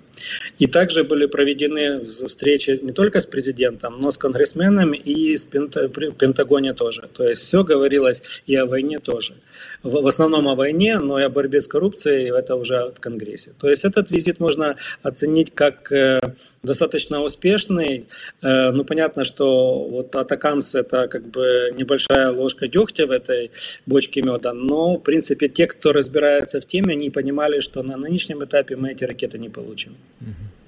[0.59, 6.75] И также были проведены встречи не только с президентом, но с конгрессменами и с Пентагоне
[6.75, 7.09] тоже.
[7.13, 9.35] То есть все говорилось и о войне тоже.
[9.83, 13.53] В, в основном о войне, но и о борьбе с коррупцией, это уже в Конгрессе.
[13.61, 16.21] То есть этот визит можно оценить как э,
[16.63, 18.07] достаточно успешный.
[18.43, 23.51] Э, ну, понятно, что вот Атакамс это как бы небольшая ложка дегтя в этой
[23.87, 28.45] бочке меда, но, в принципе, те, кто разбирается в теме, они понимали, что на нынешнем
[28.45, 29.97] этапе мы эти ракеты не получим.
[30.21, 30.60] А,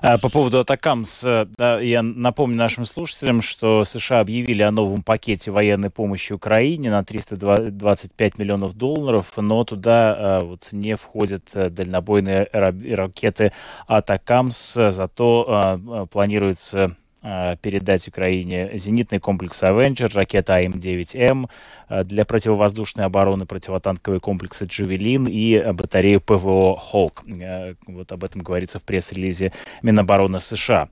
[0.00, 5.90] по поводу ATACMS, да, я напомню нашим слушателям, что США объявили о новом пакете военной
[5.90, 13.52] помощи Украине на 325 миллионов долларов, но туда а, вот не входят э, дальнобойные ракеты
[13.86, 16.96] ATACMS, зато планируется
[17.62, 21.48] передать Украине зенитный комплекс «Avenger», ракета AIM-9M,
[22.04, 27.24] для противовоздушной обороны противотанковые комплексы «Джавелин» и батарею ПВО «Холк».
[27.86, 30.88] Вот об этом говорится в пресс-релизе Минобороны США.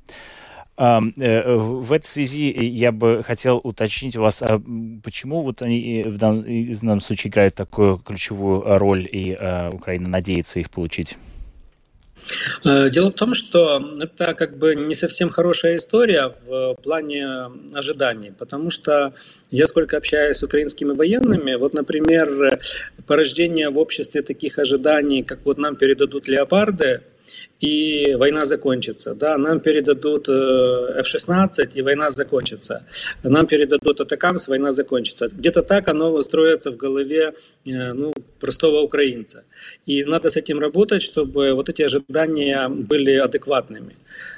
[0.76, 4.60] Э, в этой связи я бы хотел уточнить у вас, а
[5.02, 10.08] почему вот они в данном, в данном случае играют такую ключевую роль, и э, Украина
[10.08, 11.16] надеется их получить?
[12.64, 18.32] Э, дело в том, что это как бы не совсем хорошая история в плане ожиданий,
[18.36, 19.14] потому что
[19.50, 22.58] я сколько общаюсь с украинскими военными, вот, например,
[23.06, 27.02] порождение в обществе таких ожиданий, как вот нам передадут леопарды,
[27.64, 29.14] и война закончится.
[29.14, 32.82] Да, нам передадут э, F-16, и война закончится.
[33.22, 35.28] Нам передадут Атакамс, война закончится.
[35.28, 37.32] Где-то так оно строится в голове
[37.66, 39.44] э, ну, простого украинца.
[39.86, 43.96] И надо с этим работать, чтобы вот эти ожидания были адекватными.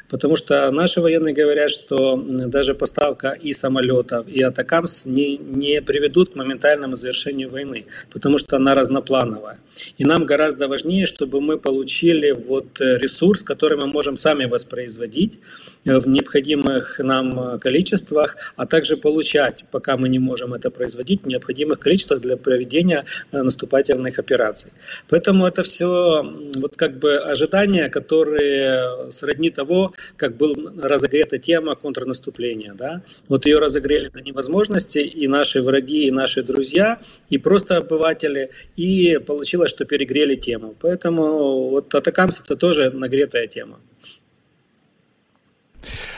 [0.09, 6.33] Потому что наши военные говорят, что даже поставка и самолетов, и атакамс не, не приведут
[6.33, 9.59] к моментальному завершению войны, потому что она разноплановая.
[9.99, 15.39] И нам гораздо важнее, чтобы мы получили вот ресурс, который мы можем сами воспроизводить
[15.85, 22.21] в необходимых нам количествах, а также получать, пока мы не можем это производить, необходимых количествах
[22.21, 24.73] для проведения наступательных операций.
[25.09, 26.23] Поэтому это все
[26.57, 32.75] вот как бы ожидания, которые сродни того, как был разогрета тема контрнаступления.
[32.75, 33.03] Да?
[33.29, 36.99] Вот ее разогрели до невозможности и наши враги, и наши друзья,
[37.31, 40.75] и просто обыватели, и получилось, что перегрели тему.
[40.81, 43.79] Поэтому вот Атакамс это тоже нагретая тема.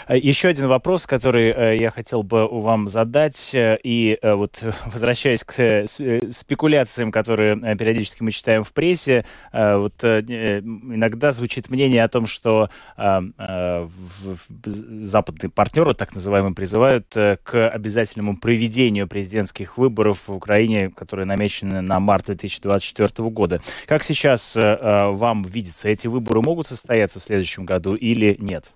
[0.09, 5.45] Э, Еще один вопрос, который э, я хотел бы вам задать, э, и вот возвращаясь
[5.45, 12.71] к спекуляциям, которые периодически мы читаем в прессе, вот иногда звучит мнение о том, что
[14.65, 22.01] западные партнеры, так называемые, призывают к обязательному проведению президентских выборов в Украине, которые намечены на
[22.01, 23.61] март 2024 года.
[23.87, 28.73] Как сейчас вам видится, эти выборы могут состояться в следующем году или нет?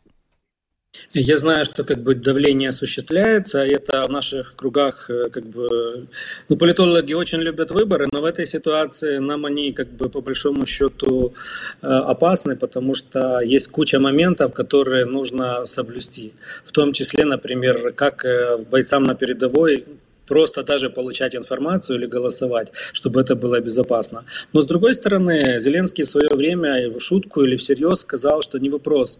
[1.14, 6.06] Я знаю, что как бы давление осуществляется, это в наших кругах э, как бы,
[6.48, 10.66] ну, политологи очень любят выборы, но в этой ситуации нам они как бы по большому
[10.66, 11.34] счету
[11.80, 16.32] э, опасны, потому что есть куча моментов, которые нужно соблюсти.
[16.64, 19.84] В том числе, например, как э, бойцам на передовой
[20.32, 24.24] просто даже получать информацию или голосовать, чтобы это было безопасно.
[24.54, 28.70] Но с другой стороны, Зеленский в свое время в шутку или всерьез сказал, что не
[28.70, 29.18] вопрос.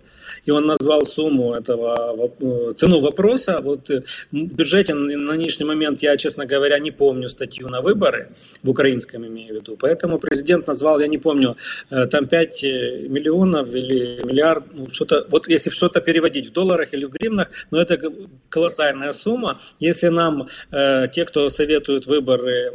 [0.49, 3.61] И он назвал сумму этого, э, цену вопроса.
[3.63, 8.29] Вот э, в бюджете на нынешний момент я, честно говоря, не помню статью на выборы,
[8.63, 9.77] в украинском имею в виду.
[9.77, 11.57] Поэтому президент назвал, я не помню,
[11.91, 12.63] э, там 5
[13.09, 17.83] миллионов или миллиард, ну, что-то, вот если что-то переводить в долларах или в гривнах, но
[17.83, 17.99] это
[18.49, 19.57] колоссальная сумма.
[19.81, 20.49] Если нам
[21.09, 22.73] те, кто советуют выборы,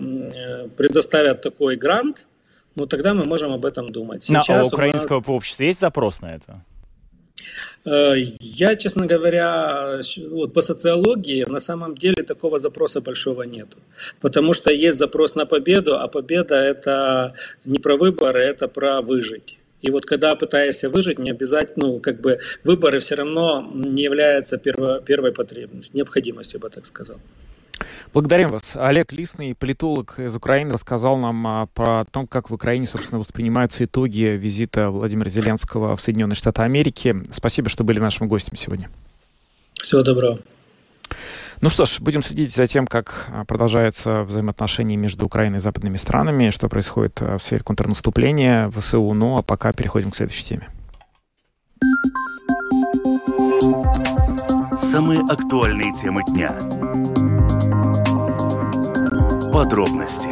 [0.77, 2.27] предоставят такой грант,
[2.75, 4.23] ну тогда мы можем об этом думать.
[4.23, 5.29] Сейчас а у украинского нас...
[5.29, 6.63] общества есть запрос на это?
[7.85, 13.67] Э, я, честно говоря, вот по социологии на самом деле такого запроса большого нет.
[14.19, 17.33] Потому что есть запрос на победу, а победа это
[17.65, 19.57] не про выборы, это про выжить.
[19.81, 24.57] И вот когда пытаешься выжить, не обязательно, ну, как бы выборы все равно не являются
[24.57, 27.17] перво, первой потребностью, необходимостью, я бы так сказал.
[28.17, 28.75] Благодарим вас.
[28.75, 33.85] Олег Лисный, политолог из Украины, рассказал нам а, про то, как в Украине, собственно, воспринимаются
[33.85, 37.15] итоги визита Владимира Зеленского в Соединенные Штаты Америки.
[37.31, 38.89] Спасибо, что были нашим гостем сегодня.
[39.75, 40.39] Всего доброго.
[41.61, 45.97] Ну что ж, будем следить за тем, как а, продолжаются взаимоотношения между Украиной и западными
[45.97, 49.13] странами, что происходит а, в сфере контрнаступления ВСУ.
[49.13, 50.69] Ну а пока переходим к следующей теме.
[54.91, 56.57] Самые актуальные темы дня
[59.57, 60.29] подробности.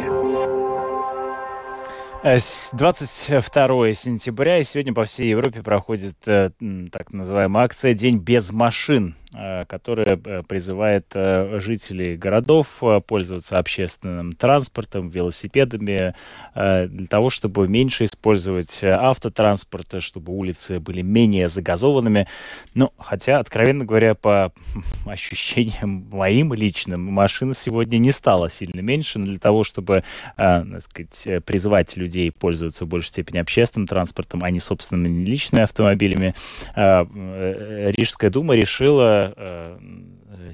[2.22, 6.50] 22 сентября, и сегодня по всей Европе проходит э,
[6.92, 9.16] так называемая акция «День без машин».
[9.38, 16.14] Э, которая э, призывает э, жителей городов пользоваться общественным транспортом, велосипедами,
[16.54, 22.28] для того, чтобы меньше использовать автотранспорт, чтобы улицы были менее загазованными.
[22.74, 24.52] Ну, хотя, откровенно говоря, по
[25.06, 30.04] ощущениям моим личным, машин сегодня не стало сильно меньше, но для того, чтобы,
[30.36, 36.34] так сказать, призывать людей пользоваться в большей степени общественным транспортом, а не собственными личными автомобилями,
[36.74, 39.78] Рижская дума решила Э,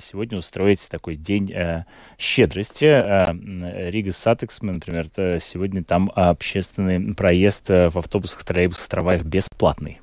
[0.01, 1.85] сегодня устроить такой день э,
[2.19, 2.85] щедрости.
[2.85, 5.07] Э, Рига Сатексмен, например,
[5.41, 10.02] сегодня там общественный проезд в автобусах, троллейбусах, трамваях бесплатный.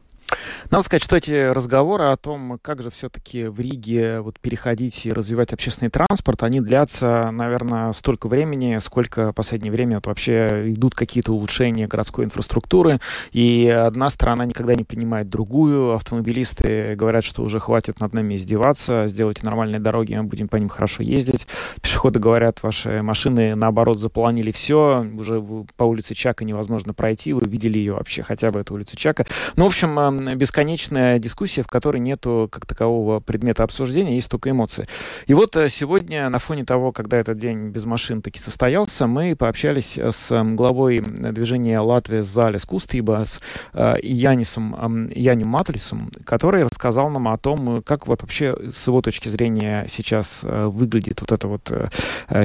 [0.72, 5.12] Надо сказать, что эти разговоры о том, как же все-таки в Риге вот переходить и
[5.12, 10.94] развивать общественный транспорт, они длятся, наверное, столько времени, сколько в последнее время вот вообще идут
[10.94, 13.00] какие-то улучшения городской инфраструктуры,
[13.32, 15.94] и одна страна никогда не принимает другую.
[15.94, 20.70] Автомобилисты говорят, что уже хватит над нами издеваться, сделайте нормальные дороги, мы будем по ним
[20.70, 21.48] хорошо ездить.
[21.82, 25.44] Пешеходы говорят, ваши машины, наоборот, заполонили все, уже
[25.76, 29.26] по улице Чака невозможно пройти, вы видели ее вообще, хотя бы эту улицу Чака.
[29.56, 34.49] Ну, в общем, эм, бесконечная дискуссия, в которой нету как такового предмета обсуждения, есть только
[34.49, 34.86] эмоции.
[35.28, 39.36] И вот э, сегодня на фоне того, когда этот день без машин таки состоялся, мы
[39.36, 43.41] пообщались с эм, главой движения Латвия Залес Кустиба, с
[43.74, 49.30] э, Янисом, Яним Матулисом, который рассказал нам о том, как вот вообще с его точки
[49.30, 51.72] зрения сейчас э, выглядит вот эта вот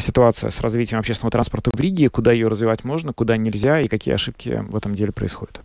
[0.00, 4.14] ситуация с развитием общественного транспорта в Риге, куда ее развивать можно, куда нельзя и какие
[4.14, 5.60] ошибки в этом деле происходят.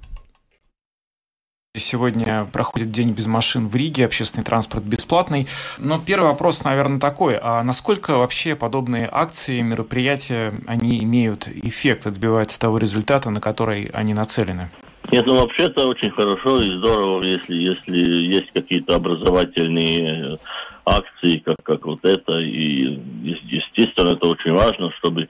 [1.79, 5.47] Сегодня проходит день без машин в Риге, общественный транспорт бесплатный.
[5.77, 7.37] Но первый вопрос, наверное, такой.
[7.41, 14.13] А насколько вообще подобные акции, мероприятия, они имеют эффект, добиваются того результата, на который они
[14.13, 14.69] нацелены?
[15.11, 20.37] Нет, ну вообще это очень хорошо и здорово, если, если есть какие-то образовательные
[20.85, 22.39] акции, как, как вот это.
[22.39, 25.27] И, естественно, это очень важно, чтобы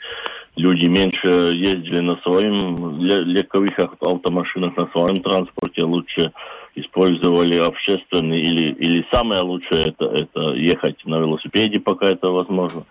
[0.55, 6.31] люди меньше ездили на своим легковых автомашинах, на своем транспорте, лучше
[6.75, 12.85] использовали общественный или, или самое лучшее это, это ехать на велосипеде, пока это возможно.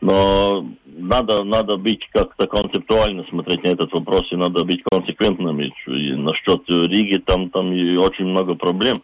[0.00, 5.72] Но надо, надо быть как-то концептуально смотреть на этот вопрос, и надо быть консеквентными.
[5.86, 9.02] И насчет Риги там, там очень много проблем.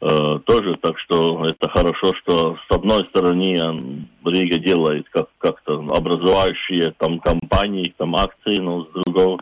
[0.00, 6.92] Э, тоже, так что это хорошо, что с одной стороны Рига делает как, как-то образующие
[6.98, 9.38] там компании, там акции, но с другой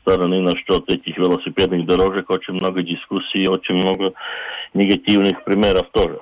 [0.00, 4.12] стороны насчет этих велосипедных дорожек очень много дискуссий, очень много
[4.72, 6.20] негативных примеров тоже.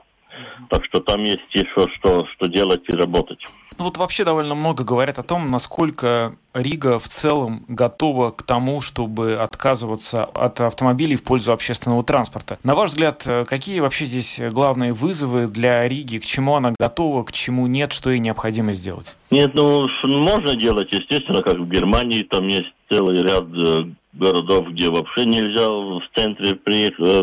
[0.71, 3.45] Так что там есть еще что, что делать и работать.
[3.79, 8.81] Ну вот вообще довольно много говорят о том, насколько Рига в целом готова к тому,
[8.81, 12.59] чтобы отказываться от автомобилей в пользу общественного транспорта.
[12.63, 16.19] На ваш взгляд, какие вообще здесь главные вызовы для Риги?
[16.19, 19.17] К чему она готова, к чему нет, что ей необходимо сделать?
[19.31, 24.89] Нет, ну можно делать, естественно, как в Германии, там есть целый ряд э, городов, где
[24.91, 26.55] вообще нельзя в центре э,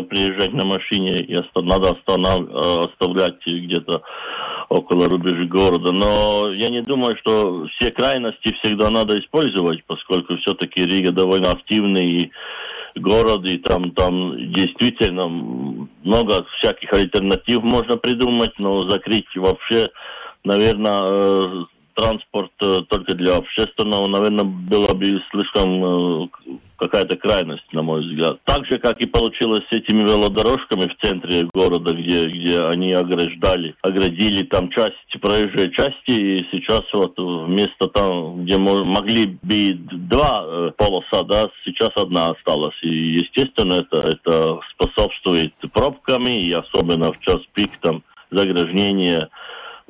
[0.02, 4.02] приезжать на машине, и надо э, оставлять где-то
[4.72, 5.92] около рубежей города.
[5.92, 12.32] Но я не думаю, что все крайности всегда надо использовать, поскольку все-таки Рига довольно активный
[12.94, 19.88] город, и там, там действительно много всяких альтернатив можно придумать, но закрыть вообще,
[20.44, 26.28] наверное, транспорт э, только для общественного, наверное, было бы слишком э,
[26.76, 28.38] какая-то крайность, на мой взгляд.
[28.44, 33.74] Так же, как и получилось с этими велодорожками в центре города, где, где они ограждали,
[33.82, 40.70] оградили там часть, проезжей части, и сейчас вот вместо там, где могли бы два э,
[40.76, 42.76] полоса, да, сейчас одна осталась.
[42.82, 49.28] И, естественно, это, это способствует пробками, и особенно в час пик там заграждение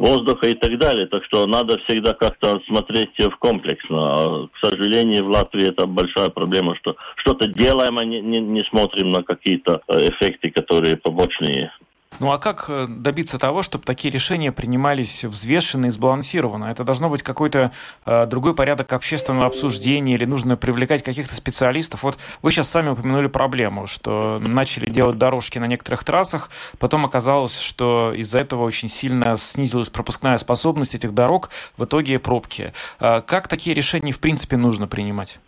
[0.03, 1.07] воздуха и так далее.
[1.07, 3.99] Так что надо всегда как-то смотреть в комплексно.
[3.99, 8.63] А, к сожалению, в Латвии это большая проблема, что что-то делаем, а не, не, не
[8.65, 11.73] смотрим на какие-то э, эффекты, которые побочные.
[12.19, 16.67] Ну а как э, добиться того, чтобы такие решения принимались взвешенно и сбалансированно?
[16.67, 17.73] Это должно быть какой-то
[18.05, 22.03] э, другой порядок общественного обсуждения или нужно привлекать каких-то специалистов?
[22.03, 27.59] Вот вы сейчас сами упомянули проблему, что начали делать дорожки на некоторых трассах, потом оказалось,
[27.59, 32.73] что из-за этого очень сильно снизилась пропускная способность этих дорог, в итоге пробки.
[33.01, 35.41] Э, как такие решения в принципе нужно принимать?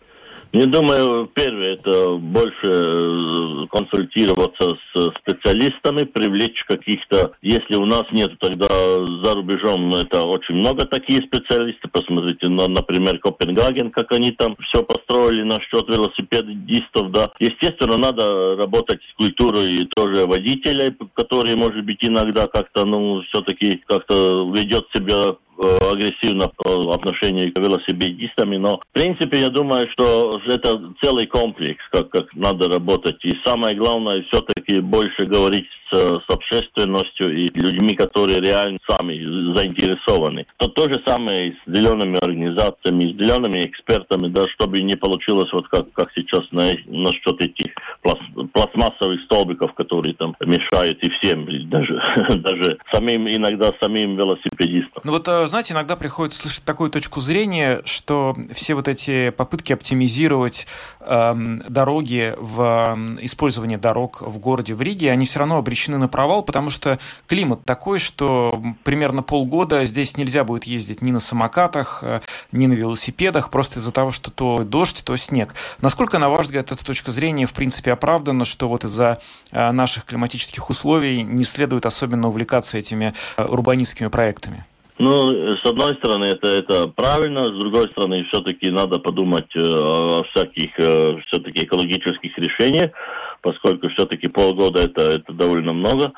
[0.54, 8.38] Не думаю, первое, это больше э, консультироваться с специалистами, привлечь каких-то, если у нас нет,
[8.38, 11.90] тогда за рубежом это очень много таких специалистов.
[11.90, 17.32] Посмотрите, на, например, Копенгаген, как они там все построили насчет велосипедистов, да.
[17.40, 24.48] Естественно, надо работать с культурой тоже водителей, которые, может быть, иногда как-то, ну, все-таки как-то
[24.54, 30.92] ведет себя Э, агрессивно по отношению к велосипедистам, но в принципе я думаю, что это
[31.02, 33.24] целый комплекс, как, как надо работать.
[33.24, 39.14] И самое главное все-таки больше говорить с, с общественностью и людьми, которые реально сами
[39.56, 40.46] заинтересованы.
[40.56, 45.52] То то же самое и с зелеными организациями, с зелеными экспертами, да, чтобы не получилось
[45.52, 48.20] вот как, как сейчас на, насчет этих пласт,
[48.52, 52.00] пластмассовых столбиков, которые там мешают и всем, даже,
[52.38, 55.02] даже самим, иногда самим велосипедистам.
[55.04, 59.72] Ну вот, э, знаете, иногда приходится слышать такую точку зрения, что все вот эти попытки
[59.72, 60.66] оптимизировать
[61.00, 61.34] э,
[61.68, 66.06] дороги в э, использовании дорог в городе городе, в Риге, они все равно обречены на
[66.06, 72.04] провал, потому что климат такой, что примерно полгода здесь нельзя будет ездить ни на самокатах,
[72.04, 72.20] э,
[72.52, 75.56] ни на велосипедах, просто из-за того, что то дождь, то снег.
[75.80, 79.18] Насколько, на ваш взгляд, эта точка зрения, в принципе, оправдана, что вот из-за
[79.50, 84.64] э, наших климатических условий не следует особенно увлекаться этими э, урбанистскими проектами?
[85.00, 90.70] Ну, с одной стороны, это, это правильно, с другой стороны, все-таки надо подумать о всяких
[91.26, 92.92] все-таки экологических решениях,
[93.44, 96.12] поскольку все-таки полгода это, это довольно много.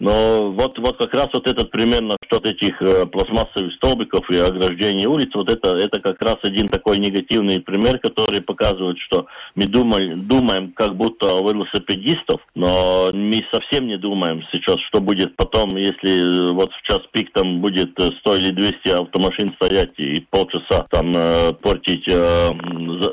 [0.00, 5.06] Но вот, вот как раз вот этот примерно что этих э, пластмассовых столбиков и ограждений
[5.06, 10.26] улиц, вот это, это как раз один такой негативный пример, который показывает, что мы думаем,
[10.26, 16.48] думаем как будто о велосипедистов, но мы совсем не думаем сейчас, что будет потом, если
[16.48, 21.12] э, вот в час пик там будет 100 или 200 автомашин стоять и полчаса там
[21.14, 22.52] э, портить э,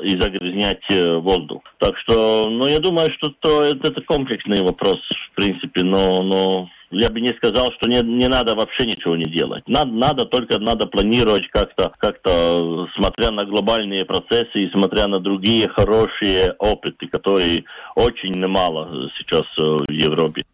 [0.04, 1.62] и загрязнять э, воздух.
[1.78, 4.98] Так что, ну, я думаю, что то, это, это комплексный вопрос,
[5.32, 9.24] в принципе, но, но я бы не сказал, что не, не надо вообще ничего не
[9.24, 9.66] делать.
[9.68, 15.68] Надо, надо только надо планировать как-то, как-то, смотря на глобальные процессы и смотря на другие
[15.68, 17.64] хорошие опыты, которые
[17.94, 20.44] очень мало сейчас э, в Европе.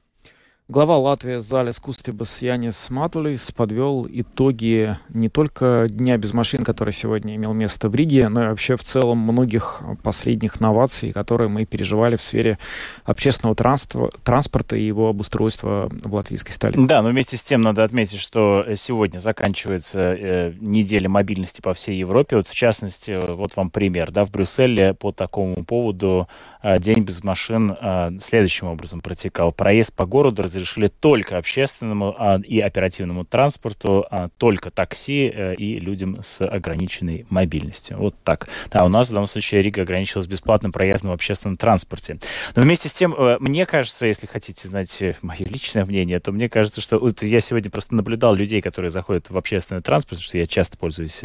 [0.66, 7.36] Глава Латвии Залис Кустибас Янис Матулис подвел итоги не только Дня без машин, который сегодня
[7.36, 12.16] имел место в Риге, но и вообще в целом многих последних новаций, которые мы переживали
[12.16, 12.58] в сфере
[13.04, 16.80] общественного транспорта и его обустройства в латвийской столице.
[16.86, 21.98] Да, но вместе с тем надо отметить, что сегодня заканчивается э, неделя мобильности по всей
[21.98, 22.36] Европе.
[22.36, 24.10] Вот в частности, вот вам пример.
[24.12, 29.52] Да, в Брюсселе по такому поводу э, День без машин э, следующим образом протекал.
[29.52, 35.78] Проезд по городу разрешили только общественному а, и оперативному транспорту, а, только такси э, и
[35.78, 37.98] людям с ограниченной мобильностью.
[37.98, 38.48] Вот так.
[38.72, 42.18] Да, у нас в данном случае Рига ограничилась бесплатным проездом в общественном транспорте.
[42.56, 46.32] Но вместе с тем, э, мне кажется, если хотите знать э, мое личное мнение, то
[46.32, 50.24] мне кажется, что вот я сегодня просто наблюдал людей, которые заходят в общественный транспорт, потому
[50.24, 51.20] что я часто пользуюсь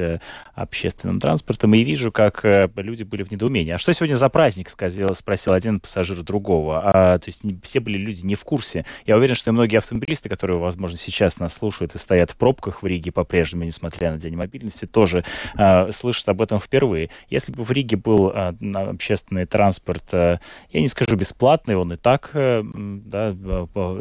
[0.53, 2.41] общественным транспортом, и вижу, как
[2.75, 3.71] люди были в недоумении.
[3.71, 6.81] А что сегодня за праздник, сказал, спросил один пассажир другого.
[6.83, 8.83] А, то есть все были люди не в курсе.
[9.05, 12.87] Я уверен, что многие автомобилисты, которые, возможно, сейчас нас слушают и стоят в пробках в
[12.87, 15.23] Риге по-прежнему, несмотря на День мобильности, тоже
[15.55, 17.11] э, слышат об этом впервые.
[17.29, 20.39] Если бы в Риге был э, общественный транспорт, э,
[20.71, 23.35] я не скажу бесплатный, он и так э, да,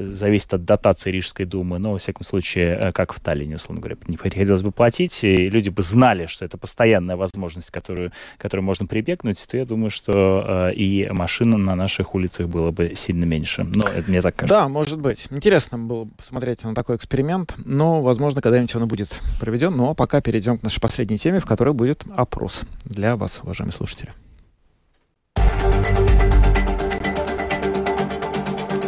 [0.01, 3.99] зависит от дотации Рижской думы, но, во всяком случае, э, как в Таллине, условно говоря,
[4.07, 8.87] не приходилось бы платить, и люди бы знали, что это постоянная возможность, которую, которую можно
[8.87, 13.65] прибегнуть, то я думаю, что э, и машин на наших улицах было бы сильно меньше.
[13.65, 14.55] Но это мне так кажется.
[14.55, 15.27] Да, может быть.
[15.31, 19.77] Интересно было посмотреть на такой эксперимент, но, возможно, когда-нибудь он будет проведен.
[19.77, 24.13] Но пока перейдем к нашей последней теме, в которой будет опрос для вас, уважаемые слушатели.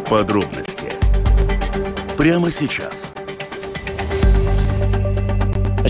[0.09, 0.91] Подробности
[2.21, 3.10] прямо сейчас.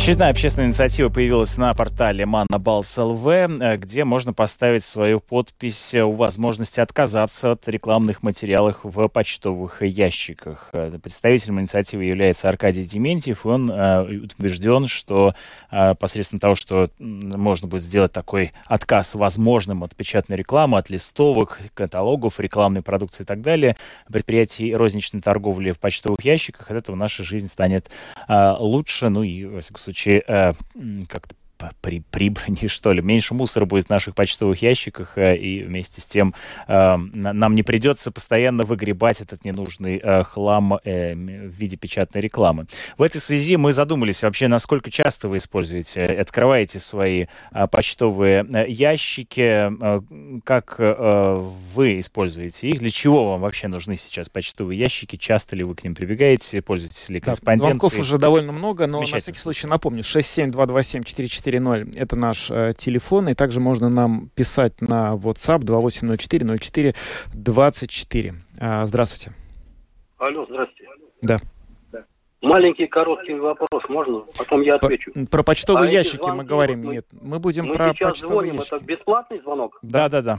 [0.00, 6.80] Очередная общественная инициатива появилась на портале ManaBals.lv, э, где можно поставить свою подпись у возможности
[6.80, 10.70] отказаться от рекламных материалов в почтовых ящиках.
[10.72, 15.34] Э, представителем инициативы является Аркадий Дементьев, и он э, убежден, что
[15.98, 22.40] посредством того, что можно будет сделать такой отказ возможным от печатной рекламы, от листовок, каталогов,
[22.40, 23.76] рекламной продукции и так далее,
[24.10, 27.88] предприятий розничной торговли в почтовых ящиках, от этого наша жизнь станет
[28.28, 29.60] лучше, ну и,
[29.90, 30.52] случае, э,
[31.08, 31.34] как-то
[31.80, 33.02] при прибрани, что ли.
[33.02, 36.34] Меньше мусора будет в наших почтовых ящиках, э, и вместе с тем
[36.68, 42.66] э, нам не придется постоянно выгребать этот ненужный э, хлам в виде печатной рекламы.
[42.96, 47.26] В этой связи мы задумались вообще, насколько часто вы используете, открываете свои
[47.70, 49.70] почтовые ящики,
[50.44, 55.74] как вы используете их, для чего вам вообще нужны сейчас почтовые ящики, часто ли вы
[55.74, 57.74] к ним прибегаете, пользуетесь ли корреспонденцией?
[57.74, 61.02] Да, звонков уже довольно много, но на всякий случай напомню, 67227
[61.50, 66.94] 4.0 это наш э, телефон, и также можно нам писать на WhatsApp 2804 04
[67.32, 68.34] 24.
[68.58, 69.32] А, здравствуйте.
[70.18, 70.92] Алло, здравствуйте.
[71.22, 71.40] Да.
[72.42, 74.22] Маленький короткий вопрос можно?
[74.36, 75.12] Потом я отвечу.
[75.12, 76.84] Про, про почтовые а ящики мы говорим.
[76.84, 78.74] Мы, Нет, мы будем мы про сейчас почтовые звоним, ящики.
[78.74, 79.78] это бесплатный звонок?
[79.82, 80.38] Да, да, да.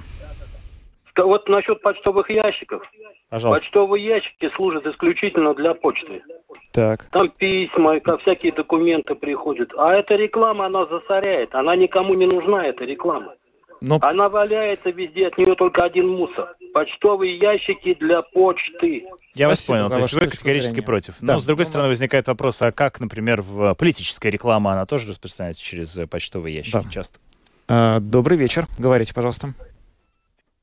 [1.24, 2.90] Вот насчет почтовых ящиков.
[3.30, 3.62] Пожалуйста.
[3.62, 6.24] Почтовые ящики служат исключительно для почты.
[6.72, 7.06] Так.
[7.12, 9.74] Там письма, как всякие документы приходят.
[9.78, 11.56] А эта реклама, она засоряет.
[11.56, 13.34] Она никому не нужна, эта реклама.
[13.82, 13.98] Но...
[14.02, 16.56] Она валяется везде, от нее только один мусор.
[16.74, 19.06] Почтовые ящики для почты.
[19.34, 19.88] Я вас Спасибо понял.
[19.90, 20.86] за То есть вы категорически зрение.
[20.86, 21.16] против.
[21.20, 21.34] Да.
[21.34, 25.64] Но, с другой стороны, возникает вопрос, а как, например, в политическая реклама, она тоже распространяется
[25.64, 26.90] через э, почтовые ящики Да.
[26.90, 27.20] часто?
[27.68, 28.68] А, добрый вечер.
[28.78, 29.54] Говорите, пожалуйста.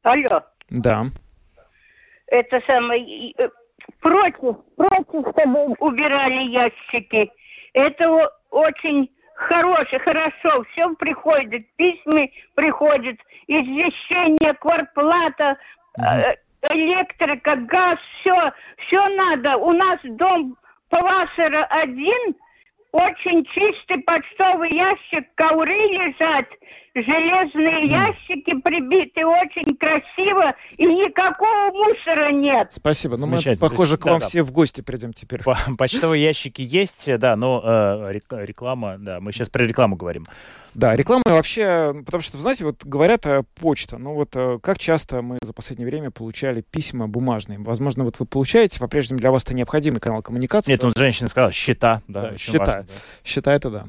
[0.08, 1.06] Алло, Да.
[2.28, 3.34] это самое,
[4.00, 7.30] против, против, чтобы убирали ящики.
[7.74, 10.64] Это очень хорошее, хорошо.
[10.72, 15.58] Все приходит, письма приходят, извещение, квартплата,
[15.98, 16.34] э,
[16.70, 19.58] электрика, газ, все, все надо.
[19.58, 20.56] У нас дом
[20.88, 22.34] Павасара один,
[22.92, 26.46] очень чистый почтовый ящик, ковры лежат,
[27.02, 32.72] железные ящики прибиты, очень красиво, и никакого мусора нет.
[32.72, 33.16] Спасибо.
[33.16, 35.42] Ну, мы, похоже, есть, к вам да, все в гости придем теперь.
[35.78, 40.26] Почтовые ящики есть, да, но э, реклама, да, мы сейчас про рекламу говорим.
[40.74, 45.22] Да, реклама вообще, потому что, знаете, вот говорят о почта, ну вот э, как часто
[45.22, 47.58] мы за последнее время получали письма бумажные?
[47.58, 50.70] Возможно, вот вы получаете, по-прежнему для вас это необходимый канал коммуникации.
[50.70, 52.58] Нет, ну женщина сказала, счета, да, да счета.
[52.58, 52.94] Важно, да.
[53.24, 53.86] Счета это да.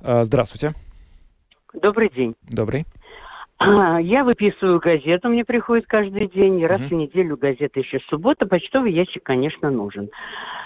[0.00, 0.74] А, здравствуйте.
[1.72, 2.36] Добрый день.
[2.42, 2.84] Добрый.
[3.64, 6.88] А, я выписываю газету, мне приходит каждый день, раз uh-huh.
[6.88, 10.10] в неделю газета еще суббота, почтовый ящик, конечно, нужен.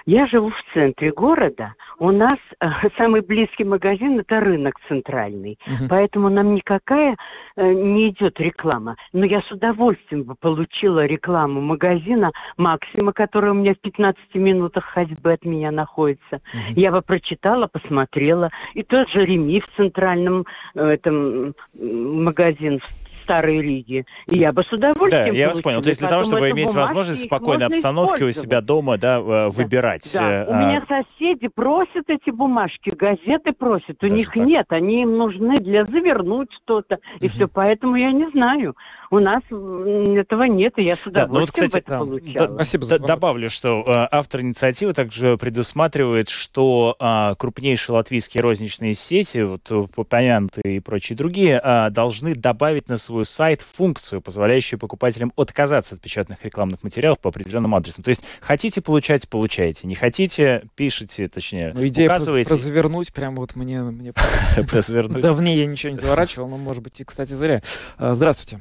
[0.06, 2.66] Я живу в центре города, у нас э,
[2.96, 5.88] самый близкий магазин это рынок центральный, uh-huh.
[5.88, 7.16] поэтому нам никакая
[7.56, 8.96] э, не идет реклама.
[9.12, 14.84] Но я с удовольствием бы получила рекламу магазина Максима, который у меня в 15 минутах
[14.84, 16.36] ходьбы от меня находится.
[16.36, 16.72] Uh-huh.
[16.76, 18.50] Я бы прочитала, посмотрела.
[18.74, 22.80] И тот же Реми в центральном э, этом магазин
[23.26, 24.06] старой Риге.
[24.26, 25.82] И я бы с удовольствием Да, я вас понял.
[25.82, 29.48] То есть для того, чтобы иметь возможность в спокойной обстановке у себя дома да, да.
[29.48, 30.08] выбирать.
[30.12, 30.46] Да.
[30.48, 30.64] У а...
[30.64, 34.02] меня соседи просят эти бумажки, газеты просят.
[34.02, 34.46] У Даже них так?
[34.46, 37.00] нет, они им нужны для завернуть что-то.
[37.20, 37.34] И угу.
[37.34, 38.76] все, поэтому я не знаю.
[39.10, 42.48] У нас этого нет, и я с удовольствием да, ну вот, кстати, это получала.
[42.48, 48.94] Да, Спасибо за Добавлю, что э, автор инициативы также предусматривает, что э, крупнейшие латвийские розничные
[48.94, 54.78] сети, вот упомянутые и прочие другие, э, должны добавить на свой свой сайт функцию, позволяющую
[54.78, 58.04] покупателям отказаться от печатных рекламных материалов по определенным адресам.
[58.04, 59.86] То есть хотите получать, получаете.
[59.86, 62.48] Не хотите, пишите, точнее, ну, идея указываете.
[62.48, 63.80] Про, про завернуть прямо вот мне...
[63.82, 64.12] мне
[64.56, 67.62] Давнее я ничего не заворачивал, но, может быть, и, кстати, зря.
[67.96, 68.60] А, здравствуйте.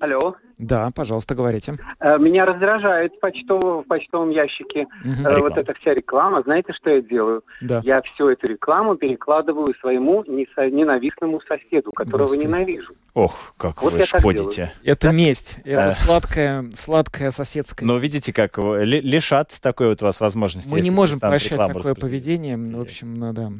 [0.00, 0.34] Алло.
[0.58, 1.78] Да, пожалуйста, говорите.
[2.00, 5.40] Э, меня раздражает почтово, в почтовом ящике угу.
[5.40, 6.42] вот эта вся реклама.
[6.42, 7.42] Знаете, что я делаю?
[7.60, 7.80] Да.
[7.84, 12.46] Я всю эту рекламу перекладываю своему ненавистному соседу, которого Господи.
[12.46, 12.94] ненавижу.
[13.14, 14.72] Ох, как вот вы шпотите.
[14.82, 15.12] Это да?
[15.12, 15.58] месть.
[15.64, 17.86] Это сладкая, сладкая соседская.
[17.86, 20.68] Но видите, как лишат такой вот у вас возможности.
[20.68, 22.56] Мы не можем прощать такое поведение.
[22.56, 23.52] В общем, ну, да.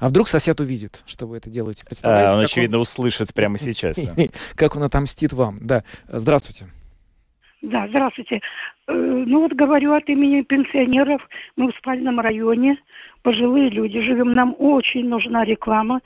[0.00, 1.84] А вдруг сосед увидит, что вы это делаете?
[1.86, 2.34] Представляете?
[2.34, 2.82] А, он, очевидно, он...
[2.82, 3.96] услышит прямо сейчас.
[4.56, 5.60] Как он отомстит вам.
[5.62, 5.84] Да.
[6.08, 6.45] Здравствуйте.
[7.62, 8.40] Да, здравствуйте.
[8.86, 11.28] Э, ну вот говорю от имени пенсионеров.
[11.56, 12.78] Мы в спальном районе,
[13.22, 14.32] пожилые люди живем.
[14.34, 16.00] Нам очень нужна реклама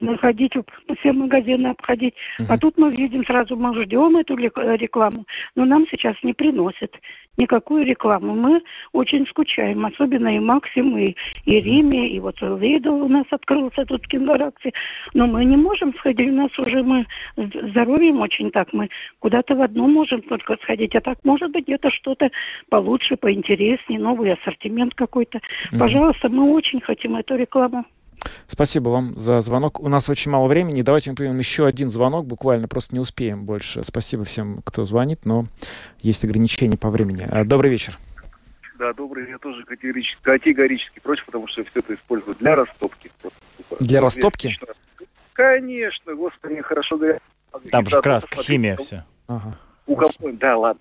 [0.00, 0.54] находить,
[0.98, 2.14] все магазины обходить.
[2.38, 2.46] Uh-huh.
[2.48, 7.00] А тут мы видим сразу, мы ждем эту рекламу, но нам сейчас не приносят
[7.36, 8.34] никакую рекламу.
[8.34, 13.84] Мы очень скучаем, особенно и Максим, и, и Риме, и вот Лейдо у нас открылся
[13.84, 14.72] тут в Кингараксе.
[15.14, 18.88] Но мы не можем сходить, у нас уже мы здоровьем очень так, мы
[19.18, 22.30] куда-то в одно можем только сходить, а так может быть где-то что-то
[22.68, 25.38] получше, поинтереснее, новый ассортимент какой-то.
[25.38, 25.78] Uh-huh.
[25.78, 27.84] Пожалуйста, мы очень хотим эту рекламу.
[28.46, 29.80] Спасибо вам за звонок.
[29.80, 30.82] У нас очень мало времени.
[30.82, 32.26] Давайте мы примем еще один звонок.
[32.26, 33.82] Буквально просто не успеем больше.
[33.84, 35.46] Спасибо всем, кто звонит, но
[36.00, 37.26] есть ограничения по времени.
[37.30, 37.98] А, добрый вечер.
[38.78, 39.28] Да, добрый.
[39.28, 43.10] Я тоже категорически, категорически против, потому что все это используют для растопки.
[43.80, 44.58] Для растопки?
[45.32, 47.22] Конечно, господи, хорошо говорят.
[47.70, 49.04] Там же краска, химия, все.
[49.26, 49.58] Ага.
[49.86, 50.12] У кого...
[50.32, 50.80] Да, ладно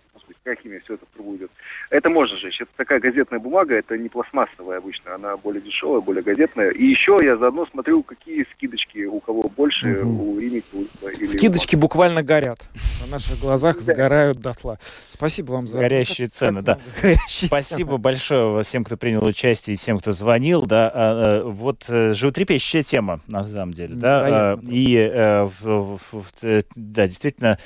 [0.56, 1.52] химия все это трубу идет.
[1.90, 2.62] Это можно жечь.
[2.62, 6.70] Это такая газетная бумага, это не пластмассовая обычно, она более дешевая, более газетная.
[6.70, 10.34] И еще я заодно смотрю, какие скидочки у кого больше, угу.
[10.34, 10.68] у Римика.
[11.18, 12.60] Или Скидочки у буквально горят.
[13.06, 14.80] На наших глазах сгорают дотла.
[15.12, 15.80] Спасибо вам за...
[15.80, 16.80] Горящие цены, да.
[17.02, 17.98] Горящие Спасибо цены.
[18.00, 20.66] большое всем, кто принял участие, и всем, кто звонил.
[20.66, 23.96] Да, а, а, вот э, животрепещущая тема, на самом деле.
[23.96, 25.48] Да, а, и э,
[26.76, 27.58] да, действительно,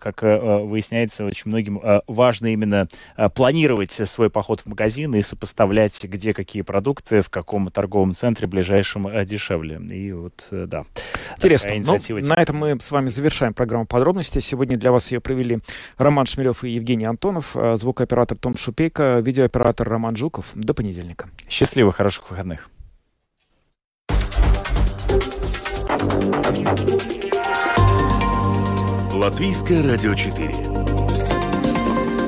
[0.00, 5.20] как э, выясняется, очень многим важно важно именно а, планировать свой поход в магазин и
[5.20, 9.76] сопоставлять, где какие продукты, в каком торговом центре ближайшем а, дешевле.
[9.94, 10.84] И вот, э, да.
[11.36, 11.72] Интересно.
[11.86, 14.40] Ну, на этом мы с вами завершаем программу подробностей.
[14.40, 15.58] Сегодня для вас ее провели
[15.98, 20.52] Роман Шмелев и Евгений Антонов, а, звукооператор Том Шупейко, видеооператор Роман Жуков.
[20.54, 21.28] До понедельника.
[21.46, 22.70] Счастливо, хороших выходных.
[29.12, 30.73] Латвийское радио 4